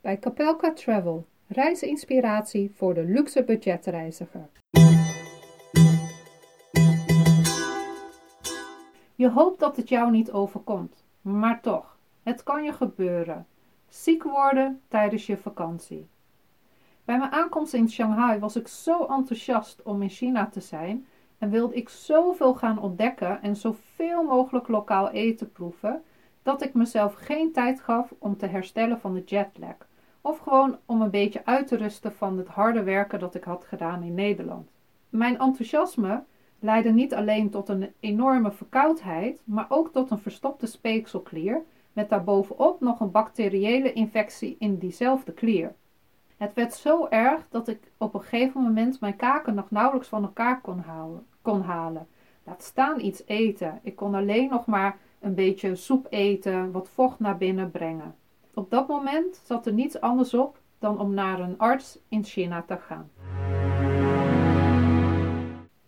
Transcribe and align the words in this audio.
Bij 0.00 0.18
Capelka 0.18 0.72
Travel, 0.72 1.26
reisinspiratie 1.46 2.72
voor 2.76 2.94
de 2.94 3.04
luxe 3.04 3.44
budgetreiziger. 3.44 4.48
Je 9.14 9.30
hoopt 9.30 9.60
dat 9.60 9.76
het 9.76 9.88
jou 9.88 10.10
niet 10.10 10.32
overkomt, 10.32 11.04
maar 11.20 11.60
toch, 11.60 11.98
het 12.22 12.42
kan 12.42 12.64
je 12.64 12.72
gebeuren. 12.72 13.46
Ziek 13.88 14.22
worden 14.22 14.80
tijdens 14.88 15.26
je 15.26 15.36
vakantie. 15.36 16.06
Bij 17.04 17.18
mijn 17.18 17.32
aankomst 17.32 17.74
in 17.74 17.90
Shanghai 17.90 18.38
was 18.38 18.56
ik 18.56 18.68
zo 18.68 19.04
enthousiast 19.04 19.82
om 19.82 20.02
in 20.02 20.08
China 20.08 20.46
te 20.46 20.60
zijn 20.60 21.06
en 21.38 21.50
wilde 21.50 21.74
ik 21.74 21.88
zoveel 21.88 22.54
gaan 22.54 22.78
ontdekken 22.78 23.42
en 23.42 23.56
zoveel 23.56 24.22
mogelijk 24.22 24.68
lokaal 24.68 25.10
eten 25.10 25.52
proeven 25.52 26.02
dat 26.46 26.62
ik 26.62 26.74
mezelf 26.74 27.14
geen 27.14 27.52
tijd 27.52 27.80
gaf 27.80 28.14
om 28.18 28.36
te 28.36 28.46
herstellen 28.46 29.00
van 29.00 29.14
de 29.14 29.22
jetlag. 29.24 29.74
Of 30.20 30.38
gewoon 30.38 30.78
om 30.84 31.00
een 31.00 31.10
beetje 31.10 31.44
uit 31.44 31.66
te 31.66 31.76
rusten 31.76 32.12
van 32.12 32.38
het 32.38 32.48
harde 32.48 32.82
werken 32.82 33.18
dat 33.18 33.34
ik 33.34 33.44
had 33.44 33.64
gedaan 33.64 34.02
in 34.02 34.14
Nederland. 34.14 34.70
Mijn 35.08 35.38
enthousiasme 35.38 36.22
leidde 36.58 36.92
niet 36.92 37.14
alleen 37.14 37.50
tot 37.50 37.68
een 37.68 37.92
enorme 38.00 38.52
verkoudheid, 38.52 39.42
maar 39.44 39.66
ook 39.68 39.92
tot 39.92 40.10
een 40.10 40.18
verstopte 40.18 40.66
speekselklier 40.66 41.62
met 41.92 42.08
daarbovenop 42.08 42.80
nog 42.80 43.00
een 43.00 43.10
bacteriële 43.10 43.92
infectie 43.92 44.56
in 44.58 44.78
diezelfde 44.78 45.32
klier. 45.32 45.74
Het 46.36 46.54
werd 46.54 46.74
zo 46.74 47.06
erg 47.06 47.48
dat 47.48 47.68
ik 47.68 47.80
op 47.96 48.14
een 48.14 48.22
gegeven 48.22 48.62
moment 48.62 49.00
mijn 49.00 49.16
kaken 49.16 49.54
nog 49.54 49.70
nauwelijks 49.70 50.08
van 50.08 50.22
elkaar 50.22 50.60
kon, 50.60 50.84
kon 51.42 51.60
halen. 51.60 52.06
Laat 52.44 52.62
staan 52.62 53.00
iets 53.00 53.22
eten. 53.26 53.80
Ik 53.82 53.96
kon 53.96 54.14
alleen 54.14 54.48
nog 54.48 54.66
maar 54.66 54.98
een 55.26 55.34
beetje 55.34 55.74
soep 55.74 56.06
eten, 56.10 56.72
wat 56.72 56.88
vocht 56.88 57.18
naar 57.18 57.36
binnen 57.36 57.70
brengen. 57.70 58.14
Op 58.54 58.70
dat 58.70 58.88
moment 58.88 59.40
zat 59.44 59.66
er 59.66 59.72
niets 59.72 60.00
anders 60.00 60.34
op 60.34 60.60
dan 60.78 61.00
om 61.00 61.14
naar 61.14 61.40
een 61.40 61.58
arts 61.58 61.98
in 62.08 62.24
China 62.24 62.62
te 62.62 62.76
gaan. 62.76 63.10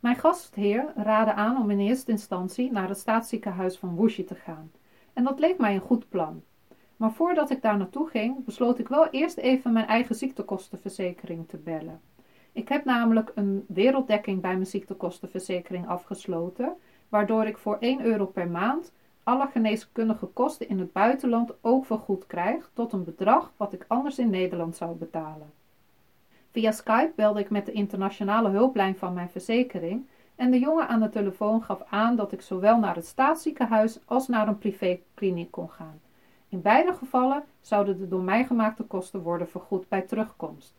Mijn 0.00 0.17
gastheer 0.17 0.92
raadde 0.97 1.33
aan 1.33 1.62
om 1.62 1.70
in 1.70 1.78
eerste 1.78 2.11
instantie 2.11 2.72
naar 2.72 2.89
het 2.89 2.98
staatsziekenhuis 2.98 3.78
van 3.78 3.97
Wuxi 3.97 4.25
te 4.25 4.34
gaan. 4.34 4.70
En 5.12 5.25
dat 5.25 5.39
leek 5.39 5.58
mij 5.58 5.75
een 5.75 5.80
goed 5.80 6.08
plan. 6.08 6.42
Maar 6.97 7.12
voordat 7.12 7.50
ik 7.50 7.62
daar 7.62 7.77
naartoe 7.77 8.08
ging, 8.08 8.45
besloot 8.45 8.78
ik 8.78 8.89
wel 8.89 9.08
eerst 9.11 9.36
even 9.36 9.73
mijn 9.73 9.86
eigen 9.86 10.14
ziektekostenverzekering 10.14 11.48
te 11.48 11.56
bellen. 11.56 12.00
Ik 12.52 12.69
heb 12.69 12.84
namelijk 12.84 13.33
een 13.34 13.64
werelddekking 13.69 14.41
bij 14.41 14.55
mijn 14.55 14.67
ziektekostenverzekering 14.67 15.89
afgesloten, 15.89 16.77
waardoor 17.08 17.47
ik 17.47 17.58
voor 17.58 17.77
1 17.80 18.00
euro 18.00 18.27
per 18.27 18.48
maand 18.48 18.92
alle 19.29 19.47
geneeskundige 19.47 20.27
kosten 20.27 20.69
in 20.69 20.79
het 20.79 20.93
buitenland 20.93 21.53
ook 21.61 21.84
vergoed 21.84 22.27
krijg 22.27 22.71
tot 22.73 22.93
een 22.93 23.05
bedrag 23.05 23.53
wat 23.57 23.73
ik 23.73 23.85
anders 23.89 24.19
in 24.19 24.31
Nederland 24.31 24.77
zou 24.77 24.97
betalen. 24.97 25.53
Via 26.51 26.73
Skype 26.73 27.12
belde 27.15 27.41
ik 27.41 27.51
met 27.51 27.67
de 27.67 27.73
internationale 27.73 28.48
hulplijn 28.48 28.97
van 28.97 29.15
mijn 29.15 29.29
verzekering 29.31 30.07
en 30.37 30.51
de 30.51 30.59
jongen 30.59 30.89
aan 30.89 31.01
de 31.01 31.09
telefoon 31.09 31.62
gaf 31.62 31.83
aan 31.91 32.17
dat 32.17 32.33
ik 32.33 32.41
zowel 32.41 32.79
naar 32.79 32.95
het 32.95 33.07
staatsziekenhuis 33.07 33.98
als 34.05 34.29
naar 34.29 34.48
een 34.48 34.59
privékliniek 34.59 35.51
kon 35.51 35.70
gaan. 35.70 36.01
In 36.48 36.63
beide 36.63 36.95
gevallen 36.95 37.45
zouden 37.61 37.98
de 37.98 38.09
door 38.09 38.23
mij 38.23 38.45
gemaakte 38.45 38.83
kosten 38.83 39.23
worden 39.23 39.48
vergoed 39.48 39.89
bij 39.89 40.03
terugkomst. 40.03 40.75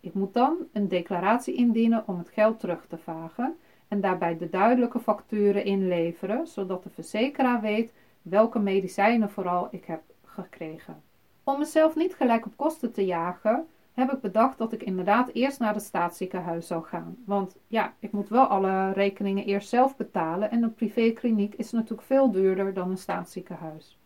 Ik 0.00 0.14
moet 0.14 0.34
dan 0.34 0.56
een 0.72 0.88
declaratie 0.88 1.54
indienen 1.54 2.02
om 2.06 2.18
het 2.18 2.28
geld 2.28 2.60
terug 2.60 2.86
te 2.86 2.96
vragen 2.96 3.56
en 3.94 4.00
daarbij 4.00 4.36
de 4.36 4.48
duidelijke 4.48 4.98
facturen 4.98 5.64
inleveren, 5.64 6.46
zodat 6.46 6.82
de 6.82 6.90
verzekeraar 6.90 7.60
weet 7.60 7.92
welke 8.22 8.58
medicijnen 8.58 9.30
vooral 9.30 9.68
ik 9.70 9.84
heb 9.84 10.02
gekregen. 10.24 11.02
Om 11.44 11.58
mezelf 11.58 11.96
niet 11.96 12.14
gelijk 12.14 12.46
op 12.46 12.56
kosten 12.56 12.92
te 12.92 13.04
jagen, 13.04 13.66
heb 13.92 14.12
ik 14.12 14.20
bedacht 14.20 14.58
dat 14.58 14.72
ik 14.72 14.82
inderdaad 14.82 15.30
eerst 15.32 15.58
naar 15.58 15.74
het 15.74 15.82
staatsziekenhuis 15.82 16.66
zou 16.66 16.84
gaan. 16.84 17.16
Want 17.24 17.56
ja, 17.66 17.94
ik 17.98 18.12
moet 18.12 18.28
wel 18.28 18.46
alle 18.46 18.92
rekeningen 18.92 19.44
eerst 19.44 19.68
zelf 19.68 19.96
betalen 19.96 20.50
en 20.50 20.62
een 20.62 20.74
privékliniek 20.74 21.54
is 21.54 21.72
natuurlijk 21.72 22.06
veel 22.06 22.30
duurder 22.30 22.74
dan 22.74 22.90
een 22.90 22.98
staatsziekenhuis. 22.98 23.98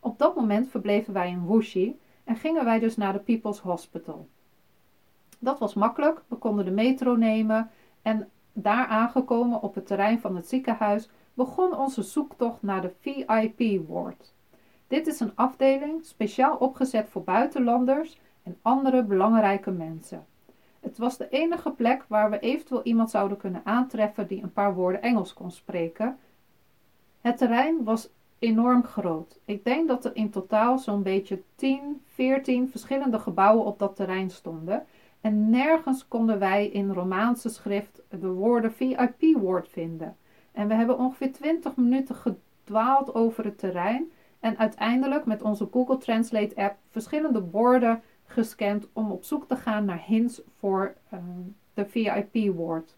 Op 0.00 0.18
dat 0.18 0.36
moment 0.36 0.68
verbleven 0.68 1.12
wij 1.12 1.30
in 1.30 1.46
Wuxi 1.46 1.98
en 2.24 2.36
gingen 2.36 2.64
wij 2.64 2.78
dus 2.78 2.96
naar 2.96 3.12
de 3.12 3.18
People's 3.18 3.58
Hospital. 3.58 4.28
Dat 5.38 5.58
was 5.58 5.74
makkelijk, 5.74 6.22
we 6.28 6.36
konden 6.36 6.64
de 6.64 6.70
metro 6.70 7.16
nemen 7.16 7.70
en 8.02 8.28
daar 8.52 8.86
aangekomen 8.86 9.62
op 9.62 9.74
het 9.74 9.86
terrein 9.86 10.20
van 10.20 10.36
het 10.36 10.48
ziekenhuis 10.48 11.08
begon 11.34 11.76
onze 11.76 12.02
zoektocht 12.02 12.62
naar 12.62 12.82
de 12.82 12.92
VIP 13.00 13.88
Ward. 13.88 14.32
Dit 14.86 15.06
is 15.06 15.20
een 15.20 15.32
afdeling 15.34 16.04
speciaal 16.04 16.56
opgezet 16.56 17.08
voor 17.08 17.22
buitenlanders 17.22 18.18
en 18.42 18.58
andere 18.62 19.02
belangrijke 19.02 19.70
mensen. 19.70 20.26
Het 20.80 20.98
was 20.98 21.16
de 21.16 21.28
enige 21.28 21.70
plek 21.70 22.04
waar 22.08 22.30
we 22.30 22.38
eventueel 22.38 22.82
iemand 22.82 23.10
zouden 23.10 23.36
kunnen 23.36 23.60
aantreffen 23.64 24.26
die 24.26 24.42
een 24.42 24.52
paar 24.52 24.74
woorden 24.74 25.02
Engels 25.02 25.32
kon 25.32 25.50
spreken. 25.50 26.18
Het 27.20 27.38
terrein 27.38 27.84
was 27.84 28.08
enorm 28.38 28.84
groot. 28.84 29.38
Ik 29.44 29.64
denk 29.64 29.88
dat 29.88 30.04
er 30.04 30.16
in 30.16 30.30
totaal 30.30 30.78
zo'n 30.78 31.02
beetje 31.02 31.42
10, 31.54 32.02
14 32.06 32.70
verschillende 32.70 33.18
gebouwen 33.18 33.64
op 33.64 33.78
dat 33.78 33.96
terrein 33.96 34.30
stonden. 34.30 34.86
En 35.20 35.50
nergens 35.50 36.08
konden 36.08 36.38
wij 36.38 36.66
in 36.66 36.92
Romaanse 36.92 37.48
schrift 37.48 38.02
de 38.08 38.28
woorden 38.28 38.72
VIP-woord 38.72 39.68
vinden. 39.68 40.16
En 40.52 40.68
we 40.68 40.74
hebben 40.74 40.98
ongeveer 40.98 41.32
20 41.32 41.76
minuten 41.76 42.14
gedwaald 42.14 43.14
over 43.14 43.44
het 43.44 43.58
terrein. 43.58 44.10
En 44.40 44.58
uiteindelijk 44.58 45.26
met 45.26 45.42
onze 45.42 45.68
Google 45.70 45.98
Translate 45.98 46.56
app 46.56 46.76
verschillende 46.90 47.40
borden 47.40 48.02
gescand 48.24 48.88
om 48.92 49.10
op 49.10 49.24
zoek 49.24 49.48
te 49.48 49.56
gaan 49.56 49.84
naar 49.84 50.02
hints 50.06 50.42
voor 50.58 50.94
uh, 51.14 51.20
de 51.74 51.86
VIP-woord. 51.86 52.96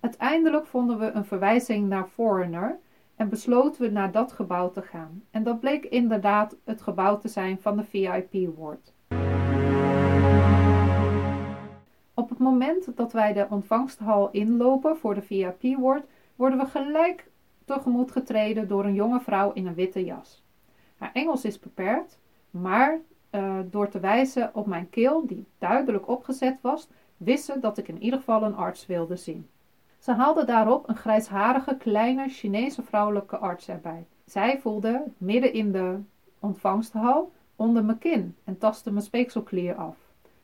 Uiteindelijk 0.00 0.66
vonden 0.66 0.98
we 0.98 1.10
een 1.10 1.24
verwijzing 1.24 1.88
naar 1.88 2.06
Foreigner 2.06 2.78
en 3.16 3.28
besloten 3.28 3.82
we 3.82 3.90
naar 3.90 4.12
dat 4.12 4.32
gebouw 4.32 4.70
te 4.70 4.82
gaan. 4.82 5.22
En 5.30 5.42
dat 5.42 5.60
bleek 5.60 5.84
inderdaad 5.84 6.56
het 6.64 6.82
gebouw 6.82 7.18
te 7.18 7.28
zijn 7.28 7.60
van 7.60 7.76
de 7.76 7.84
VIP-woord. 7.84 8.92
Moment 12.42 12.96
dat 12.96 13.12
wij 13.12 13.32
de 13.32 13.46
ontvangsthal 13.50 14.30
inlopen 14.30 14.96
voor 14.96 15.14
de 15.14 15.22
VIP-woord, 15.22 16.04
worden 16.36 16.58
we 16.58 16.66
gelijk 16.66 17.30
tegemoet 17.64 18.10
getreden 18.10 18.68
door 18.68 18.84
een 18.84 18.94
jonge 18.94 19.20
vrouw 19.20 19.52
in 19.52 19.66
een 19.66 19.74
witte 19.74 20.04
jas. 20.04 20.42
Haar 20.96 21.10
Engels 21.12 21.44
is 21.44 21.58
beperkt, 21.58 22.18
maar 22.50 22.98
uh, 23.30 23.58
door 23.70 23.88
te 23.88 24.00
wijzen 24.00 24.50
op 24.54 24.66
mijn 24.66 24.90
keel, 24.90 25.26
die 25.26 25.46
duidelijk 25.58 26.08
opgezet 26.08 26.58
was, 26.60 26.88
wist 27.16 27.44
ze 27.44 27.58
dat 27.58 27.78
ik 27.78 27.88
in 27.88 28.02
ieder 28.02 28.18
geval 28.18 28.42
een 28.42 28.56
arts 28.56 28.86
wilde 28.86 29.16
zien. 29.16 29.48
Ze 29.98 30.12
haalde 30.12 30.44
daarop 30.44 30.88
een 30.88 30.96
grijsharige, 30.96 31.76
kleine 31.76 32.28
Chinese 32.28 32.82
vrouwelijke 32.82 33.36
arts 33.36 33.68
erbij. 33.68 34.06
Zij 34.24 34.60
voelde 34.60 35.04
midden 35.18 35.52
in 35.52 35.72
de 35.72 35.98
ontvangsthal 36.38 37.32
onder 37.56 37.84
mijn 37.84 37.98
kin 37.98 38.36
en 38.44 38.58
tastte 38.58 38.90
mijn 38.90 39.04
speekselklier 39.04 39.74
af. 39.74 39.96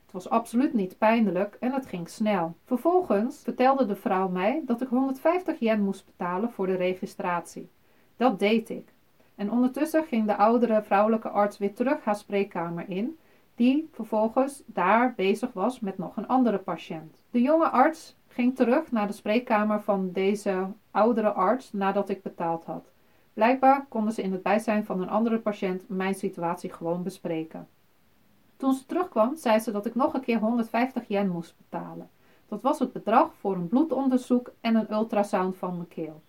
Het 0.09 0.23
was 0.23 0.29
absoluut 0.29 0.73
niet 0.73 0.97
pijnlijk 0.97 1.57
en 1.59 1.71
het 1.71 1.85
ging 1.85 2.09
snel. 2.09 2.55
Vervolgens 2.65 3.41
vertelde 3.43 3.85
de 3.85 3.95
vrouw 3.95 4.29
mij 4.29 4.61
dat 4.65 4.81
ik 4.81 4.87
150 4.87 5.59
yen 5.59 5.83
moest 5.83 6.05
betalen 6.05 6.51
voor 6.51 6.67
de 6.67 6.75
registratie. 6.75 7.69
Dat 8.17 8.39
deed 8.39 8.69
ik. 8.69 8.93
En 9.35 9.51
ondertussen 9.51 10.03
ging 10.03 10.25
de 10.25 10.35
oudere 10.35 10.83
vrouwelijke 10.83 11.29
arts 11.29 11.57
weer 11.57 11.73
terug 11.73 12.03
haar 12.03 12.15
spreekkamer 12.15 12.89
in, 12.89 13.17
die 13.55 13.89
vervolgens 13.91 14.63
daar 14.65 15.13
bezig 15.15 15.53
was 15.53 15.79
met 15.79 15.97
nog 15.97 16.17
een 16.17 16.27
andere 16.27 16.57
patiënt. 16.57 17.21
De 17.31 17.41
jonge 17.41 17.69
arts 17.69 18.15
ging 18.27 18.55
terug 18.55 18.91
naar 18.91 19.07
de 19.07 19.13
spreekkamer 19.13 19.81
van 19.81 20.11
deze 20.11 20.67
oudere 20.91 21.31
arts 21.31 21.73
nadat 21.73 22.09
ik 22.09 22.21
betaald 22.21 22.65
had. 22.65 22.91
Blijkbaar 23.33 23.85
konden 23.89 24.13
ze 24.13 24.21
in 24.21 24.31
het 24.31 24.43
bijzijn 24.43 24.85
van 24.85 25.01
een 25.01 25.09
andere 25.09 25.39
patiënt 25.39 25.83
mijn 25.87 26.15
situatie 26.15 26.73
gewoon 26.73 27.03
bespreken. 27.03 27.67
Toen 28.59 28.73
ze 28.73 28.85
terugkwam, 28.85 29.35
zei 29.35 29.59
ze 29.59 29.71
dat 29.71 29.85
ik 29.85 29.95
nog 29.95 30.13
een 30.13 30.21
keer 30.21 30.39
150 30.39 31.07
yen 31.07 31.29
moest 31.29 31.55
betalen. 31.57 32.09
Dat 32.47 32.61
was 32.61 32.79
het 32.79 32.91
bedrag 32.91 33.33
voor 33.33 33.55
een 33.55 33.67
bloedonderzoek 33.67 34.51
en 34.61 34.75
een 34.75 34.93
ultrasound 34.93 35.57
van 35.57 35.75
mijn 35.75 35.87
keel. 35.87 36.21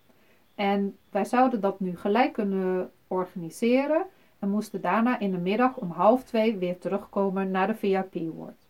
En 0.55 0.97
wij 1.09 1.25
zouden 1.25 1.61
dat 1.61 1.79
nu 1.79 1.97
gelijk 1.97 2.33
kunnen 2.33 2.91
organiseren 3.07 4.05
en 4.39 4.49
moesten 4.49 4.81
daarna 4.81 5.19
in 5.19 5.31
de 5.31 5.37
middag 5.37 5.77
om 5.77 5.91
half 5.91 6.23
twee 6.23 6.57
weer 6.57 6.79
terugkomen 6.79 7.51
naar 7.51 7.67
de 7.67 7.75
VIP-woord. 7.75 8.67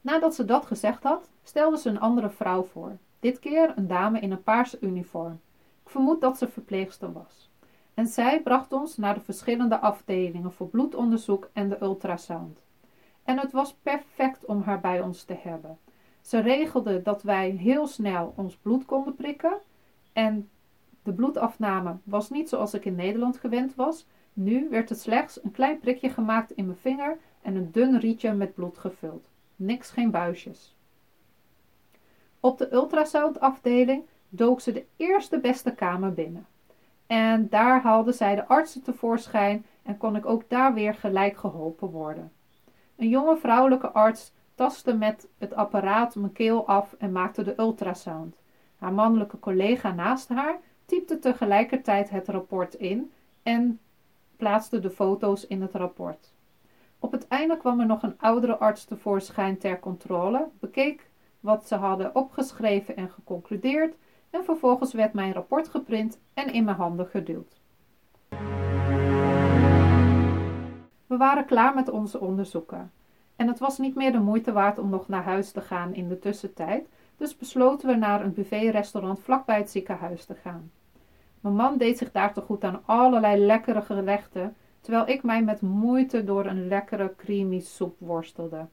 Nadat 0.00 0.34
ze 0.34 0.44
dat 0.44 0.66
gezegd 0.66 1.02
had, 1.02 1.30
stelde 1.42 1.78
ze 1.78 1.88
een 1.88 2.00
andere 2.00 2.30
vrouw 2.30 2.62
voor. 2.62 2.96
Dit 3.20 3.38
keer 3.38 3.72
een 3.76 3.86
dame 3.86 4.20
in 4.20 4.30
een 4.30 4.42
paarse 4.42 4.78
uniform. 4.80 5.40
Ik 5.84 5.90
vermoed 5.90 6.20
dat 6.20 6.38
ze 6.38 6.48
verpleegster 6.48 7.12
was. 7.12 7.50
En 7.96 8.06
zij 8.06 8.42
bracht 8.42 8.72
ons 8.72 8.96
naar 8.96 9.14
de 9.14 9.20
verschillende 9.20 9.78
afdelingen 9.78 10.52
voor 10.52 10.68
bloedonderzoek 10.68 11.50
en 11.52 11.68
de 11.68 11.82
ultrasound. 11.82 12.62
En 13.24 13.38
het 13.38 13.52
was 13.52 13.74
perfect 13.74 14.44
om 14.44 14.62
haar 14.62 14.80
bij 14.80 15.00
ons 15.00 15.22
te 15.22 15.36
hebben. 15.42 15.78
Ze 16.20 16.38
regelde 16.38 17.02
dat 17.02 17.22
wij 17.22 17.50
heel 17.50 17.86
snel 17.86 18.32
ons 18.36 18.56
bloed 18.56 18.84
konden 18.84 19.14
prikken. 19.14 19.58
En 20.12 20.48
de 21.02 21.12
bloedafname 21.12 21.96
was 22.04 22.30
niet 22.30 22.48
zoals 22.48 22.74
ik 22.74 22.84
in 22.84 22.94
Nederland 22.94 23.36
gewend 23.36 23.74
was. 23.74 24.06
Nu 24.32 24.68
werd 24.68 24.90
er 24.90 24.96
slechts 24.96 25.44
een 25.44 25.50
klein 25.50 25.78
prikje 25.78 26.10
gemaakt 26.10 26.50
in 26.50 26.66
mijn 26.66 26.78
vinger 26.78 27.18
en 27.42 27.54
een 27.54 27.72
dun 27.72 27.98
rietje 27.98 28.32
met 28.32 28.54
bloed 28.54 28.78
gevuld. 28.78 29.28
Niks 29.56 29.90
geen 29.90 30.10
buisjes. 30.10 30.76
Op 32.40 32.58
de 32.58 32.72
ultrasoundafdeling 32.72 34.04
dook 34.28 34.60
ze 34.60 34.72
de 34.72 34.84
eerste 34.96 35.38
beste 35.38 35.74
kamer 35.74 36.12
binnen. 36.12 36.46
En 37.06 37.48
daar 37.48 37.82
haalden 37.82 38.14
zij 38.14 38.34
de 38.34 38.46
artsen 38.46 38.82
tevoorschijn 38.82 39.66
en 39.82 39.96
kon 39.96 40.16
ik 40.16 40.26
ook 40.26 40.48
daar 40.48 40.74
weer 40.74 40.94
gelijk 40.94 41.36
geholpen 41.36 41.90
worden. 41.90 42.32
Een 42.96 43.08
jonge 43.08 43.36
vrouwelijke 43.36 43.90
arts 43.90 44.32
tastte 44.54 44.94
met 44.94 45.28
het 45.38 45.54
apparaat 45.54 46.14
mijn 46.14 46.32
keel 46.32 46.66
af 46.66 46.94
en 46.98 47.12
maakte 47.12 47.42
de 47.42 47.54
ultrasound. 47.56 48.36
Haar 48.76 48.92
mannelijke 48.92 49.38
collega 49.38 49.92
naast 49.92 50.28
haar 50.28 50.58
typte 50.84 51.18
tegelijkertijd 51.18 52.10
het 52.10 52.28
rapport 52.28 52.74
in 52.74 53.12
en 53.42 53.80
plaatste 54.36 54.78
de 54.78 54.90
foto's 54.90 55.46
in 55.46 55.62
het 55.62 55.74
rapport. 55.74 56.32
Op 56.98 57.12
het 57.12 57.28
einde 57.28 57.56
kwam 57.56 57.80
er 57.80 57.86
nog 57.86 58.02
een 58.02 58.18
oudere 58.18 58.56
arts 58.56 58.84
tevoorschijn 58.84 59.58
ter 59.58 59.78
controle, 59.78 60.48
bekeek 60.60 61.10
wat 61.40 61.66
ze 61.66 61.74
hadden 61.74 62.14
opgeschreven 62.14 62.96
en 62.96 63.10
geconcludeerd 63.10 63.94
en 64.36 64.44
vervolgens 64.44 64.92
werd 64.92 65.12
mijn 65.12 65.32
rapport 65.32 65.68
geprint 65.68 66.18
en 66.34 66.52
in 66.52 66.64
mijn 66.64 66.76
handen 66.76 67.06
geduwd. 67.06 67.60
We 71.06 71.16
waren 71.16 71.44
klaar 71.44 71.74
met 71.74 71.88
onze 71.88 72.20
onderzoeken. 72.20 72.92
En 73.36 73.46
het 73.46 73.58
was 73.58 73.78
niet 73.78 73.94
meer 73.94 74.12
de 74.12 74.18
moeite 74.18 74.52
waard 74.52 74.78
om 74.78 74.90
nog 74.90 75.08
naar 75.08 75.22
huis 75.22 75.50
te 75.50 75.60
gaan 75.60 75.94
in 75.94 76.08
de 76.08 76.18
tussentijd, 76.18 76.88
dus 77.16 77.36
besloten 77.36 77.88
we 77.88 77.94
naar 77.94 78.24
een 78.24 78.34
buffetrestaurant 78.34 79.20
vlakbij 79.20 79.58
het 79.58 79.70
ziekenhuis 79.70 80.24
te 80.24 80.34
gaan. 80.34 80.70
Mijn 81.40 81.54
man 81.54 81.78
deed 81.78 81.98
zich 81.98 82.12
daar 82.12 82.32
te 82.32 82.40
goed 82.40 82.64
aan 82.64 82.82
allerlei 82.84 83.44
lekkere 83.44 83.82
gerechten, 83.82 84.56
terwijl 84.80 85.08
ik 85.08 85.22
mij 85.22 85.42
met 85.42 85.60
moeite 85.60 86.24
door 86.24 86.46
een 86.46 86.68
lekkere 86.68 87.14
creamy 87.16 87.60
soep 87.60 87.96
worstelde. 87.98 88.66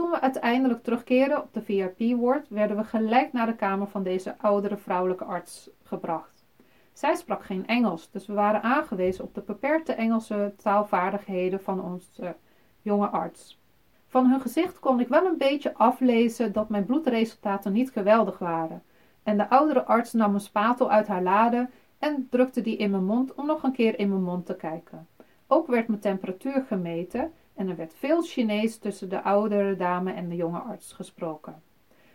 Toen 0.00 0.10
we 0.10 0.20
uiteindelijk 0.20 0.82
terugkeerden 0.82 1.42
op 1.42 1.54
de 1.54 1.62
VIP-ward, 1.62 2.48
werden 2.48 2.76
we 2.76 2.84
gelijk 2.84 3.32
naar 3.32 3.46
de 3.46 3.54
kamer 3.54 3.86
van 3.86 4.02
deze 4.02 4.34
oudere 4.38 4.76
vrouwelijke 4.76 5.24
arts 5.24 5.70
gebracht. 5.82 6.44
Zij 6.92 7.14
sprak 7.14 7.44
geen 7.44 7.66
Engels, 7.66 8.10
dus 8.10 8.26
we 8.26 8.32
waren 8.32 8.62
aangewezen 8.62 9.24
op 9.24 9.34
de 9.34 9.42
beperkte 9.46 9.92
Engelse 9.92 10.52
taalvaardigheden 10.56 11.60
van 11.62 11.82
onze 11.82 12.36
jonge 12.82 13.06
arts. 13.06 13.60
Van 14.06 14.26
hun 14.26 14.40
gezicht 14.40 14.78
kon 14.78 15.00
ik 15.00 15.08
wel 15.08 15.26
een 15.26 15.38
beetje 15.38 15.74
aflezen 15.74 16.52
dat 16.52 16.68
mijn 16.68 16.84
bloedresultaten 16.84 17.72
niet 17.72 17.90
geweldig 17.90 18.38
waren. 18.38 18.82
En 19.22 19.36
de 19.36 19.48
oudere 19.48 19.84
arts 19.84 20.12
nam 20.12 20.34
een 20.34 20.40
spatel 20.40 20.90
uit 20.90 21.06
haar 21.06 21.22
lade 21.22 21.68
en 21.98 22.26
drukte 22.30 22.60
die 22.60 22.76
in 22.76 22.90
mijn 22.90 23.04
mond 23.04 23.34
om 23.34 23.46
nog 23.46 23.62
een 23.62 23.72
keer 23.72 23.98
in 23.98 24.08
mijn 24.08 24.22
mond 24.22 24.46
te 24.46 24.56
kijken. 24.56 25.06
Ook 25.46 25.66
werd 25.66 25.88
mijn 25.88 26.00
temperatuur 26.00 26.64
gemeten 26.68 27.32
en 27.60 27.68
er 27.68 27.76
werd 27.76 27.94
veel 27.94 28.22
Chinees 28.22 28.78
tussen 28.78 29.08
de 29.08 29.22
oudere 29.22 29.76
dame 29.76 30.12
en 30.12 30.28
de 30.28 30.36
jonge 30.36 30.58
arts 30.58 30.92
gesproken. 30.92 31.62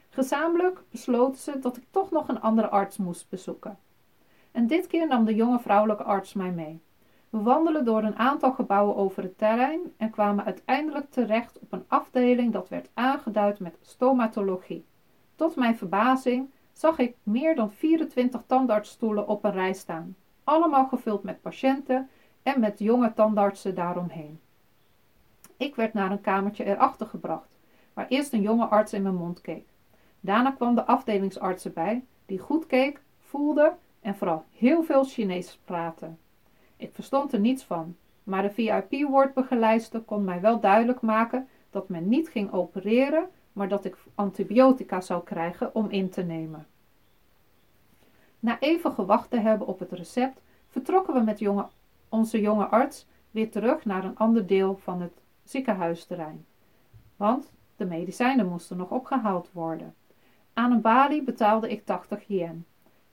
Gezamenlijk 0.10 0.84
besloten 0.92 1.40
ze 1.40 1.60
dat 1.60 1.78
ik 1.78 1.84
toch 1.92 2.12
nog 2.12 2.28
een 2.28 2.42
andere 2.42 2.70
arts 2.70 2.98
moest 2.98 3.30
bezoeken. 3.30 3.78
En 4.52 4.68
dit 4.68 4.88
keer 4.88 5.08
nam 5.08 5.26
de 5.26 5.36
jonge 5.36 5.60
vrouwelijke 5.60 6.04
arts 6.04 6.34
mij 6.34 6.52
mee. 6.52 6.82
We 7.30 7.42
wandelden 7.42 7.86
door 7.86 8.04
een 8.04 8.16
aantal 8.16 8.52
gebouwen 8.52 8.96
over 8.96 9.24
het 9.24 9.38
terrein 9.38 9.80
en 9.98 10.10
kwamen 10.10 10.46
uiteindelijk 10.46 11.10
terecht 11.10 11.60
op 11.60 11.72
een 11.72 11.86
afdeling 11.88 12.54
dat 12.54 12.70
werd 12.70 12.90
aangeduid 12.94 13.60
met 13.60 13.78
stomatologie. 13.82 14.86
Tot 15.36 15.56
mijn 15.56 15.78
verbazing 15.78 16.50
zag 16.74 17.00
ik 17.00 17.16
meer 17.24 17.56
dan 17.56 17.72
24 17.72 18.44
tandartsstoelen 18.46 19.28
op 19.28 19.44
een 19.44 19.52
rij 19.52 19.74
staan, 19.74 20.16
allemaal 20.44 20.86
gevuld 20.88 21.24
met 21.24 21.42
patiënten 21.42 22.10
en 22.44 22.60
met 22.60 22.80
jonge 22.80 23.14
tandartsen 23.14 23.76
daaromheen. 23.76 24.40
Ik 25.58 25.76
werd 25.76 25.94
naar 25.94 26.12
een 26.12 26.22
kamertje 26.22 26.64
erachter 26.64 27.08
gebracht, 27.08 27.50
waar 27.94 28.08
eerst 28.08 28.34
een 28.34 28.42
jonge 28.42 28.66
arts 28.66 28.94
in 28.94 29.02
mijn 29.02 29.16
mond 29.16 29.42
keek. 29.42 29.66
Daarna 30.20 30.52
kwam 30.52 30.76
de 30.76 30.86
afdelingsarts 30.86 31.66
erbij, 31.66 32.04
die 32.26 32.40
goed 32.40 32.66
keek, 32.66 33.02
voelde 33.20 33.74
en 34.02 34.16
vooral 34.16 34.44
heel 34.52 34.84
veel 34.84 35.04
Chinees 35.04 35.60
praatte. 35.66 36.10
Ik 36.78 36.90
verstond 36.94 37.34
er 37.34 37.40
niets 37.40 37.64
van, 37.64 37.96
maar 38.24 38.42
de 38.42 38.52
VIP-woordbegeleider 38.52 40.02
kon 40.02 40.24
mij 40.24 40.42
wel 40.42 40.60
duidelijk 40.60 41.02
maken 41.02 41.48
dat 41.70 41.90
men 41.90 42.08
niet 42.08 42.30
ging 42.30 42.52
opereren, 42.52 43.30
maar 43.54 43.68
dat 43.68 43.86
ik 43.86 43.98
antibiotica 44.16 45.02
zou 45.02 45.24
krijgen 45.24 45.76
om 45.76 45.90
in 45.90 46.10
te 46.10 46.24
nemen. 46.24 46.68
Na 48.40 48.60
even 48.60 48.92
gewacht 48.92 49.30
te 49.30 49.40
hebben 49.40 49.68
op 49.68 49.80
het 49.80 49.92
recept, 49.92 50.42
vertrokken 50.70 51.14
we 51.14 51.20
met 51.20 51.40
jonge, 51.40 51.68
onze 52.10 52.42
jonge 52.42 52.66
arts 52.66 53.08
weer 53.32 53.52
terug 53.52 53.86
naar 53.86 54.04
een 54.04 54.18
ander 54.18 54.48
deel 54.48 54.78
van 54.78 55.02
het 55.02 55.22
ziekenhuisterrein. 55.46 56.46
Want 57.16 57.54
de 57.76 57.86
medicijnen 57.86 58.50
moesten 58.50 58.78
nog 58.78 58.92
opgehaald 58.92 59.50
worden. 59.52 59.94
Aan 60.54 60.72
een 60.72 60.82
balie 60.82 61.24
betaalde 61.24 61.70
ik 61.70 61.86
80 61.86 62.24
yen. 62.28 62.66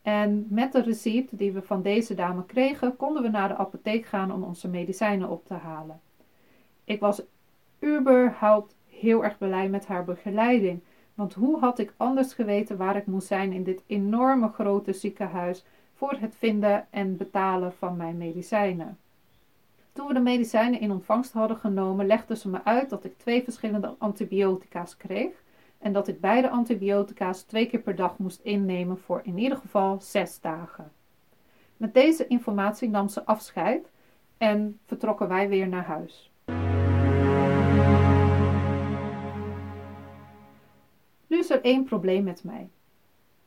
En 0.03 0.47
met 0.49 0.73
de 0.73 0.83
receipt 0.83 1.39
die 1.39 1.53
we 1.53 1.63
van 1.63 1.83
deze 1.83 2.15
dame 2.15 2.45
kregen, 2.45 2.97
konden 2.97 3.23
we 3.23 3.29
naar 3.29 3.49
de 3.49 3.57
apotheek 3.57 4.07
gaan 4.07 4.33
om 4.33 4.43
onze 4.43 4.69
medicijnen 4.69 5.29
op 5.29 5.47
te 5.47 5.55
halen. 5.55 6.01
Ik 6.85 7.01
was 7.01 7.23
überhaupt 7.85 8.75
heel 8.87 9.25
erg 9.25 9.39
blij 9.39 9.69
met 9.69 9.87
haar 9.87 10.05
begeleiding, 10.05 10.83
want 11.15 11.35
hoe 11.35 11.59
had 11.59 11.79
ik 11.79 11.95
anders 11.97 12.35
geweten 12.35 12.77
waar 12.77 12.97
ik 12.97 13.07
moest 13.07 13.27
zijn 13.27 13.53
in 13.53 13.65
dit 13.65 13.83
enorme 13.87 14.49
grote 14.49 14.93
ziekenhuis 14.93 15.65
voor 15.95 16.17
het 16.19 16.37
vinden 16.37 16.87
en 16.91 17.17
betalen 17.17 17.73
van 17.73 17.97
mijn 17.97 18.17
medicijnen? 18.17 18.99
Toen 19.93 20.07
we 20.07 20.15
de 20.15 20.21
medicijnen 20.21 20.81
in 20.81 20.91
ontvangst 20.91 21.33
hadden 21.33 21.57
genomen, 21.57 22.07
legde 22.07 22.37
ze 22.37 22.49
me 22.49 22.65
uit 22.65 22.91
dat 22.91 23.05
ik 23.05 23.19
twee 23.19 23.43
verschillende 23.43 23.95
antibiotica's 23.99 24.97
kreeg 24.97 25.43
en 25.79 25.93
dat 25.93 26.09
ik 26.09 26.21
beide 26.21 26.51
antibiotica's 26.51 27.43
twee 27.43 27.67
keer 27.67 27.81
per 27.81 27.97
dag 27.97 28.19
moest 28.19 28.41
innemen 28.43 28.99
voor 28.99 29.21
in 29.25 29.39
ieder 29.39 29.59
geval 29.59 30.01
zes 30.01 30.41
dagen. 30.41 30.93
Met 31.77 31.95
deze 31.95 32.27
informatie 32.27 32.89
nam 32.89 33.09
ze 33.09 33.25
afscheid 33.25 33.91
en 34.39 34.79
vertrokken 34.87 35.29
wij 35.29 35.49
weer 35.49 35.69
naar 35.69 35.85
huis. 35.85 36.31
Nu 41.27 41.39
is 41.39 41.51
er 41.51 41.63
één 41.63 41.85
probleem 41.85 42.25
met 42.25 42.45
mij. 42.45 42.69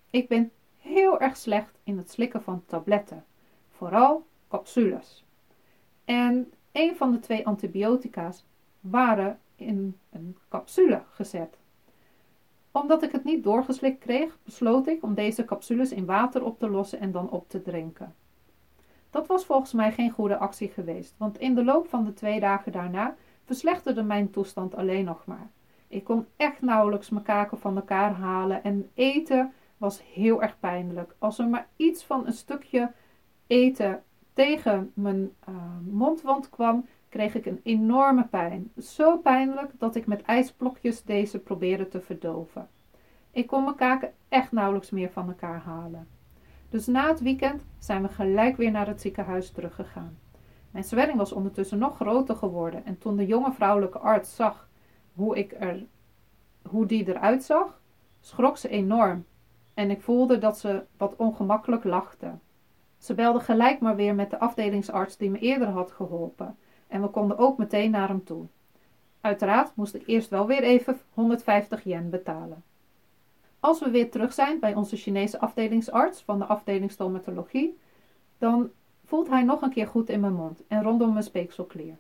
Ik 0.09 0.27
ben 0.27 0.51
heel 0.77 1.19
erg 1.19 1.37
slecht 1.37 1.79
in 1.83 1.97
het 1.97 2.11
slikken 2.11 2.41
van 2.41 2.63
tabletten, 2.65 3.25
vooral 3.69 4.25
capsules. 4.47 5.24
En 6.05 6.53
een 6.71 6.95
van 6.95 7.11
de 7.11 7.19
twee 7.19 7.45
antibiotica's 7.47 8.45
waren 8.79 9.39
in 9.55 9.97
een 10.11 10.37
capsule 10.49 11.01
gezet. 11.11 11.57
Omdat 12.71 13.03
ik 13.03 13.11
het 13.11 13.23
niet 13.23 13.43
doorgeslikt 13.43 13.99
kreeg, 13.99 14.37
besloot 14.43 14.87
ik 14.87 15.03
om 15.03 15.13
deze 15.13 15.45
capsules 15.45 15.91
in 15.91 16.05
water 16.05 16.43
op 16.43 16.59
te 16.59 16.69
lossen 16.69 16.99
en 16.99 17.11
dan 17.11 17.29
op 17.29 17.49
te 17.49 17.61
drinken. 17.61 18.15
Dat 19.09 19.27
was 19.27 19.45
volgens 19.45 19.73
mij 19.73 19.91
geen 19.91 20.11
goede 20.11 20.37
actie 20.37 20.69
geweest, 20.69 21.13
want 21.17 21.39
in 21.39 21.55
de 21.55 21.63
loop 21.63 21.87
van 21.87 22.05
de 22.05 22.13
twee 22.13 22.39
dagen 22.39 22.71
daarna 22.71 23.15
verslechterde 23.43 24.03
mijn 24.03 24.29
toestand 24.29 24.75
alleen 24.75 25.05
nog 25.05 25.25
maar. 25.25 25.49
Ik 25.87 26.03
kon 26.03 26.25
echt 26.35 26.61
nauwelijks 26.61 27.09
mijn 27.09 27.23
kaken 27.23 27.59
van 27.59 27.75
elkaar 27.75 28.11
halen 28.11 28.63
en 28.63 28.89
eten 28.93 29.53
was 29.77 30.01
heel 30.13 30.41
erg 30.41 30.59
pijnlijk. 30.59 31.15
Als 31.17 31.39
er 31.39 31.47
maar 31.47 31.67
iets 31.75 32.03
van 32.03 32.27
een 32.27 32.33
stukje 32.33 32.91
eten 33.47 34.03
tegen 34.35 34.91
mijn 34.93 35.31
uh, 35.49 35.55
mondwand 35.91 36.49
kwam, 36.49 36.85
kreeg 37.09 37.35
ik 37.35 37.45
een 37.45 37.59
enorme 37.63 38.25
pijn. 38.25 38.71
Zo 38.77 39.17
pijnlijk 39.17 39.71
dat 39.77 39.95
ik 39.95 40.07
met 40.07 40.21
ijsblokjes 40.21 41.03
deze 41.03 41.39
probeerde 41.39 41.87
te 41.87 42.01
verdoven. 42.01 42.67
Ik 43.31 43.47
kon 43.47 43.63
mijn 43.63 43.75
kaken 43.75 44.13
echt 44.29 44.51
nauwelijks 44.51 44.89
meer 44.89 45.11
van 45.11 45.27
elkaar 45.27 45.59
halen. 45.59 46.07
Dus 46.69 46.85
na 46.85 47.07
het 47.07 47.21
weekend 47.21 47.65
zijn 47.79 48.01
we 48.01 48.07
gelijk 48.07 48.57
weer 48.57 48.71
naar 48.71 48.87
het 48.87 49.01
ziekenhuis 49.01 49.51
teruggegaan. 49.51 50.17
Mijn 50.71 50.83
zwelling 50.83 51.17
was 51.17 51.31
ondertussen 51.31 51.77
nog 51.77 51.95
groter 51.95 52.35
geworden 52.35 52.85
en 52.85 52.97
toen 52.97 53.15
de 53.15 53.25
jonge 53.25 53.51
vrouwelijke 53.51 53.99
arts 53.99 54.35
zag 54.35 54.69
hoe, 55.13 55.37
ik 55.37 55.55
er, 55.59 55.85
hoe 56.69 56.85
die 56.85 57.07
eruit 57.07 57.43
zag, 57.43 57.79
schrok 58.21 58.57
ze 58.57 58.69
enorm 58.69 59.25
en 59.73 59.89
ik 59.89 60.01
voelde 60.01 60.37
dat 60.37 60.59
ze 60.59 60.83
wat 60.97 61.15
ongemakkelijk 61.15 61.83
lachte. 61.83 62.31
Ze 63.05 63.13
belde 63.13 63.39
gelijk 63.39 63.79
maar 63.79 63.95
weer 63.95 64.15
met 64.15 64.29
de 64.29 64.39
afdelingsarts 64.39 65.17
die 65.17 65.29
me 65.29 65.39
eerder 65.39 65.67
had 65.67 65.91
geholpen 65.91 66.57
en 66.87 67.01
we 67.01 67.07
konden 67.07 67.37
ook 67.37 67.57
meteen 67.57 67.91
naar 67.91 68.07
hem 68.07 68.23
toe. 68.23 68.45
Uiteraard 69.21 69.75
moest 69.75 69.93
ik 69.95 70.07
eerst 70.07 70.29
wel 70.29 70.47
weer 70.47 70.63
even 70.63 70.99
150 71.13 71.83
yen 71.83 72.09
betalen. 72.09 72.63
Als 73.59 73.79
we 73.79 73.89
weer 73.89 74.11
terug 74.11 74.33
zijn 74.33 74.59
bij 74.59 74.73
onze 74.75 74.95
Chinese 74.95 75.39
afdelingsarts 75.39 76.21
van 76.21 76.39
de 76.39 76.45
afdeling 76.45 76.91
stomatologie, 76.91 77.77
dan 78.37 78.69
voelt 79.03 79.29
hij 79.29 79.43
nog 79.43 79.61
een 79.61 79.69
keer 79.73 79.87
goed 79.87 80.09
in 80.09 80.19
mijn 80.19 80.33
mond 80.33 80.63
en 80.67 80.83
rondom 80.83 81.11
mijn 81.11 81.23
speekselklier. 81.23 81.97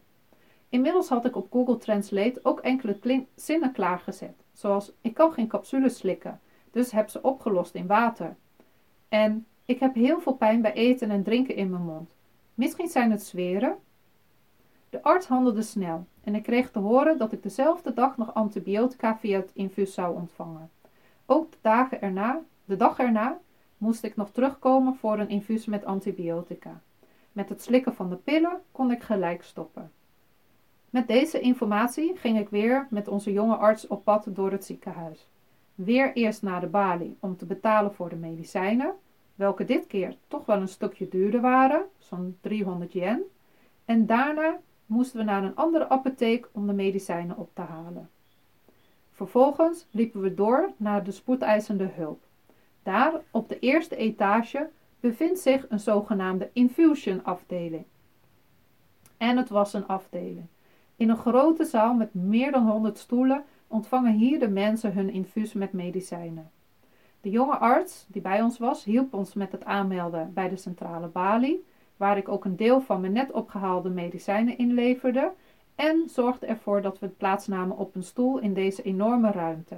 Inmiddels 0.69 1.09
had 1.09 1.25
ik 1.25 1.35
op 1.35 1.51
Google 1.51 1.77
Translate 1.77 2.39
ook 2.43 2.59
enkele 2.59 3.25
zinnen 3.35 3.71
klaargezet, 3.71 4.43
zoals 4.53 4.91
ik 5.01 5.13
kan 5.13 5.31
geen 5.31 5.47
capsules 5.47 5.97
slikken, 5.97 6.39
dus 6.71 6.91
heb 6.91 7.09
ze 7.09 7.21
opgelost 7.21 7.75
in 7.75 7.87
water. 7.87 8.35
En 9.09 9.45
ik 9.65 9.79
heb 9.79 9.93
heel 9.93 10.19
veel 10.19 10.33
pijn 10.33 10.61
bij 10.61 10.73
eten 10.73 11.11
en 11.11 11.23
drinken 11.23 11.55
in 11.55 11.69
mijn 11.69 11.83
mond. 11.83 12.09
Misschien 12.53 12.87
zijn 12.87 13.11
het 13.11 13.23
zweren. 13.23 13.77
De 14.89 15.03
arts 15.03 15.27
handelde 15.27 15.61
snel 15.61 16.05
en 16.23 16.35
ik 16.35 16.43
kreeg 16.43 16.71
te 16.71 16.79
horen 16.79 17.17
dat 17.17 17.31
ik 17.31 17.43
dezelfde 17.43 17.93
dag 17.93 18.17
nog 18.17 18.33
antibiotica 18.33 19.17
via 19.17 19.37
het 19.37 19.51
infuus 19.53 19.93
zou 19.93 20.15
ontvangen. 20.15 20.69
Ook 21.25 21.51
de, 21.51 21.57
dagen 21.61 22.01
erna, 22.01 22.41
de 22.65 22.75
dag 22.75 22.99
erna 22.99 23.39
moest 23.77 24.03
ik 24.03 24.15
nog 24.15 24.31
terugkomen 24.31 24.95
voor 24.95 25.19
een 25.19 25.29
infuus 25.29 25.65
met 25.65 25.85
antibiotica. 25.85 26.81
Met 27.31 27.49
het 27.49 27.61
slikken 27.61 27.95
van 27.95 28.09
de 28.09 28.15
pillen 28.15 28.61
kon 28.71 28.91
ik 28.91 29.03
gelijk 29.03 29.43
stoppen. 29.43 29.91
Met 30.89 31.07
deze 31.07 31.39
informatie 31.39 32.15
ging 32.15 32.39
ik 32.39 32.49
weer 32.49 32.87
met 32.89 33.07
onze 33.07 33.31
jonge 33.31 33.55
arts 33.55 33.87
op 33.87 34.03
pad 34.03 34.27
door 34.29 34.51
het 34.51 34.65
ziekenhuis. 34.65 35.27
Weer 35.75 36.13
eerst 36.13 36.41
naar 36.41 36.61
de 36.61 36.67
balie 36.67 37.17
om 37.19 37.37
te 37.37 37.45
betalen 37.45 37.93
voor 37.93 38.09
de 38.09 38.15
medicijnen, 38.15 38.93
welke 39.35 39.65
dit 39.65 39.87
keer 39.87 40.15
toch 40.27 40.45
wel 40.45 40.61
een 40.61 40.67
stukje 40.67 41.07
duurder 41.07 41.41
waren, 41.41 41.85
zo'n 41.97 42.37
300 42.41 42.93
yen. 42.93 43.23
En 43.85 44.05
daarna 44.05 44.59
moesten 44.85 45.19
we 45.19 45.25
naar 45.25 45.43
een 45.43 45.55
andere 45.55 45.89
apotheek 45.89 46.49
om 46.51 46.67
de 46.67 46.73
medicijnen 46.73 47.37
op 47.37 47.49
te 47.53 47.61
halen. 47.61 48.09
Vervolgens 49.11 49.87
liepen 49.91 50.21
we 50.21 50.33
door 50.33 50.71
naar 50.77 51.03
de 51.03 51.11
spoedeisende 51.11 51.89
hulp. 51.95 52.23
Daar, 52.83 53.21
op 53.31 53.49
de 53.49 53.59
eerste 53.59 53.95
etage, 53.95 54.69
bevindt 54.99 55.39
zich 55.39 55.65
een 55.69 55.79
zogenaamde 55.79 56.49
infusion 56.53 57.23
afdeling. 57.23 57.85
En 59.17 59.37
het 59.37 59.49
was 59.49 59.73
een 59.73 59.87
afdeling. 59.87 60.45
In 60.95 61.09
een 61.09 61.17
grote 61.17 61.65
zaal 61.65 61.93
met 61.93 62.13
meer 62.13 62.51
dan 62.51 62.69
100 62.69 62.97
stoelen 62.97 63.43
ontvangen 63.67 64.13
hier 64.13 64.39
de 64.39 64.47
mensen 64.47 64.93
hun 64.93 65.09
infuus 65.09 65.53
met 65.53 65.73
medicijnen. 65.73 66.51
De 67.25 67.31
jonge 67.31 67.57
arts 67.57 68.05
die 68.07 68.21
bij 68.21 68.41
ons 68.41 68.57
was, 68.57 68.83
hielp 68.83 69.13
ons 69.13 69.33
met 69.33 69.51
het 69.51 69.63
aanmelden 69.63 70.31
bij 70.33 70.49
de 70.49 70.55
centrale 70.55 71.07
balie, 71.07 71.65
waar 71.97 72.17
ik 72.17 72.29
ook 72.29 72.45
een 72.45 72.55
deel 72.55 72.81
van 72.81 73.01
mijn 73.01 73.13
net 73.13 73.31
opgehaalde 73.31 73.89
medicijnen 73.89 74.57
inleverde, 74.57 75.31
en 75.75 76.03
zorgde 76.09 76.45
ervoor 76.45 76.81
dat 76.81 76.99
we 76.99 77.07
plaatsnamen 77.07 77.77
op 77.77 77.95
een 77.95 78.03
stoel 78.03 78.37
in 78.37 78.53
deze 78.53 78.81
enorme 78.81 79.31
ruimte. 79.31 79.75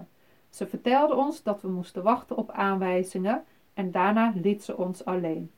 Ze 0.50 0.68
vertelde 0.68 1.16
ons 1.16 1.44
dat 1.44 1.62
we 1.62 1.68
moesten 1.68 2.04
wachten 2.04 2.38
op 2.38 2.52
aanwijzingen 2.52 3.44
en 3.74 3.92
daarna 3.92 4.34
liet 4.42 4.64
ze 4.64 4.78
ons 4.78 5.06
alleen. 5.06 5.52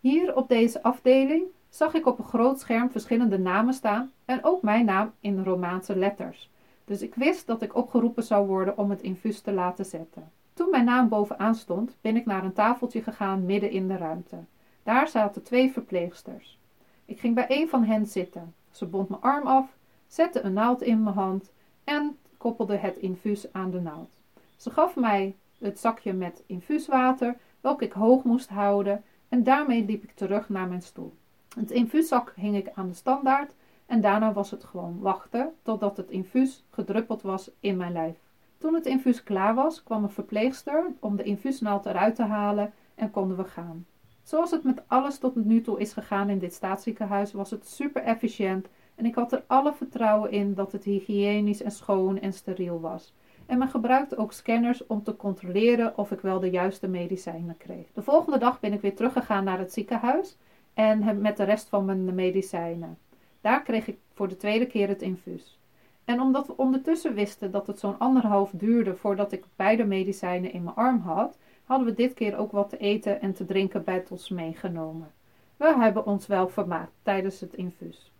Hier 0.00 0.36
op 0.36 0.48
deze 0.48 0.82
afdeling 0.82 1.42
zag 1.68 1.94
ik 1.94 2.06
op 2.06 2.18
een 2.18 2.24
groot 2.24 2.60
scherm 2.60 2.90
verschillende 2.90 3.38
namen 3.38 3.74
staan 3.74 4.12
en 4.24 4.44
ook 4.44 4.62
mijn 4.62 4.84
naam 4.84 5.12
in 5.20 5.44
Romaanse 5.44 5.96
letters. 5.96 6.50
Dus 6.90 7.02
ik 7.02 7.14
wist 7.14 7.46
dat 7.46 7.62
ik 7.62 7.74
opgeroepen 7.74 8.22
zou 8.22 8.46
worden 8.46 8.78
om 8.78 8.90
het 8.90 9.02
infuus 9.02 9.40
te 9.40 9.52
laten 9.52 9.84
zetten. 9.84 10.30
Toen 10.54 10.70
mijn 10.70 10.84
naam 10.84 11.08
bovenaan 11.08 11.54
stond, 11.54 11.96
ben 12.00 12.16
ik 12.16 12.26
naar 12.26 12.44
een 12.44 12.52
tafeltje 12.52 13.02
gegaan 13.02 13.46
midden 13.46 13.70
in 13.70 13.88
de 13.88 13.96
ruimte. 13.96 14.36
Daar 14.82 15.08
zaten 15.08 15.42
twee 15.42 15.72
verpleegsters. 15.72 16.58
Ik 17.04 17.20
ging 17.20 17.34
bij 17.34 17.44
een 17.48 17.68
van 17.68 17.84
hen 17.84 18.06
zitten. 18.06 18.54
Ze 18.70 18.86
bond 18.86 19.08
mijn 19.08 19.20
arm 19.20 19.46
af, 19.46 19.76
zette 20.06 20.40
een 20.40 20.52
naald 20.52 20.82
in 20.82 21.02
mijn 21.02 21.14
hand 21.14 21.50
en 21.84 22.16
koppelde 22.36 22.76
het 22.76 22.96
infuus 22.96 23.52
aan 23.52 23.70
de 23.70 23.80
naald. 23.80 24.16
Ze 24.56 24.70
gaf 24.70 24.96
mij 24.96 25.36
het 25.58 25.78
zakje 25.78 26.12
met 26.12 26.42
infuuswater, 26.46 27.36
welke 27.60 27.84
ik 27.84 27.92
hoog 27.92 28.24
moest 28.24 28.48
houden, 28.48 29.04
en 29.28 29.42
daarmee 29.42 29.84
liep 29.84 30.02
ik 30.02 30.12
terug 30.14 30.48
naar 30.48 30.68
mijn 30.68 30.82
stoel. 30.82 31.14
Het 31.58 31.70
infuuszak 31.70 32.32
hing 32.36 32.56
ik 32.56 32.68
aan 32.74 32.88
de 32.88 32.94
standaard 32.94 33.52
en 33.90 34.00
daarna 34.00 34.32
was 34.32 34.50
het 34.50 34.64
gewoon 34.64 34.98
wachten 35.00 35.52
totdat 35.62 35.96
het 35.96 36.10
infuus 36.10 36.64
gedruppeld 36.70 37.22
was 37.22 37.50
in 37.60 37.76
mijn 37.76 37.92
lijf. 37.92 38.16
Toen 38.58 38.74
het 38.74 38.86
infuus 38.86 39.22
klaar 39.22 39.54
was, 39.54 39.82
kwam 39.82 40.02
een 40.02 40.10
verpleegster 40.10 40.92
om 41.00 41.16
de 41.16 41.22
infuusnaald 41.22 41.86
eruit 41.86 42.14
te 42.14 42.22
halen 42.22 42.72
en 42.94 43.10
konden 43.10 43.36
we 43.36 43.44
gaan. 43.44 43.86
Zoals 44.22 44.50
het 44.50 44.62
met 44.62 44.82
alles 44.86 45.18
tot 45.18 45.34
nu 45.34 45.60
toe 45.60 45.80
is 45.80 45.92
gegaan 45.92 46.28
in 46.28 46.38
dit 46.38 46.52
staatsziekenhuis, 46.54 47.32
was 47.32 47.50
het 47.50 47.68
super 47.68 48.02
efficiënt 48.02 48.68
en 48.94 49.06
ik 49.06 49.14
had 49.14 49.32
er 49.32 49.44
alle 49.46 49.72
vertrouwen 49.72 50.30
in 50.30 50.54
dat 50.54 50.72
het 50.72 50.84
hygiënisch 50.84 51.62
en 51.62 51.72
schoon 51.72 52.20
en 52.20 52.32
steriel 52.32 52.80
was. 52.80 53.14
En 53.46 53.58
men 53.58 53.68
gebruikte 53.68 54.16
ook 54.16 54.32
scanners 54.32 54.86
om 54.86 55.02
te 55.02 55.16
controleren 55.16 55.98
of 55.98 56.10
ik 56.10 56.20
wel 56.20 56.40
de 56.40 56.50
juiste 56.50 56.88
medicijnen 56.88 57.56
kreeg. 57.56 57.86
De 57.92 58.02
volgende 58.02 58.38
dag 58.38 58.60
ben 58.60 58.72
ik 58.72 58.80
weer 58.80 58.96
teruggegaan 58.96 59.44
naar 59.44 59.58
het 59.58 59.72
ziekenhuis 59.72 60.36
en 60.74 61.20
met 61.20 61.36
de 61.36 61.44
rest 61.44 61.68
van 61.68 61.84
mijn 61.84 62.14
medicijnen. 62.14 62.98
Daar 63.40 63.62
kreeg 63.62 63.86
ik 63.86 63.98
voor 64.12 64.28
de 64.28 64.36
tweede 64.36 64.66
keer 64.66 64.88
het 64.88 65.02
infuus. 65.02 65.58
En 66.04 66.20
omdat 66.20 66.46
we 66.46 66.56
ondertussen 66.56 67.14
wisten 67.14 67.50
dat 67.50 67.66
het 67.66 67.78
zo'n 67.78 67.98
anderhalf 67.98 68.50
duurde 68.54 68.96
voordat 68.96 69.32
ik 69.32 69.44
beide 69.56 69.84
medicijnen 69.84 70.52
in 70.52 70.62
mijn 70.62 70.76
arm 70.76 71.00
had, 71.00 71.38
hadden 71.64 71.86
we 71.86 71.94
dit 71.94 72.14
keer 72.14 72.36
ook 72.36 72.52
wat 72.52 72.68
te 72.68 72.76
eten 72.76 73.20
en 73.20 73.32
te 73.32 73.44
drinken 73.44 73.84
bij 73.84 74.04
ons 74.08 74.28
meegenomen. 74.28 75.12
We 75.56 75.74
hebben 75.78 76.06
ons 76.06 76.26
wel 76.26 76.48
vermaakt 76.48 76.92
tijdens 77.02 77.40
het 77.40 77.54
infuus. 77.54 78.12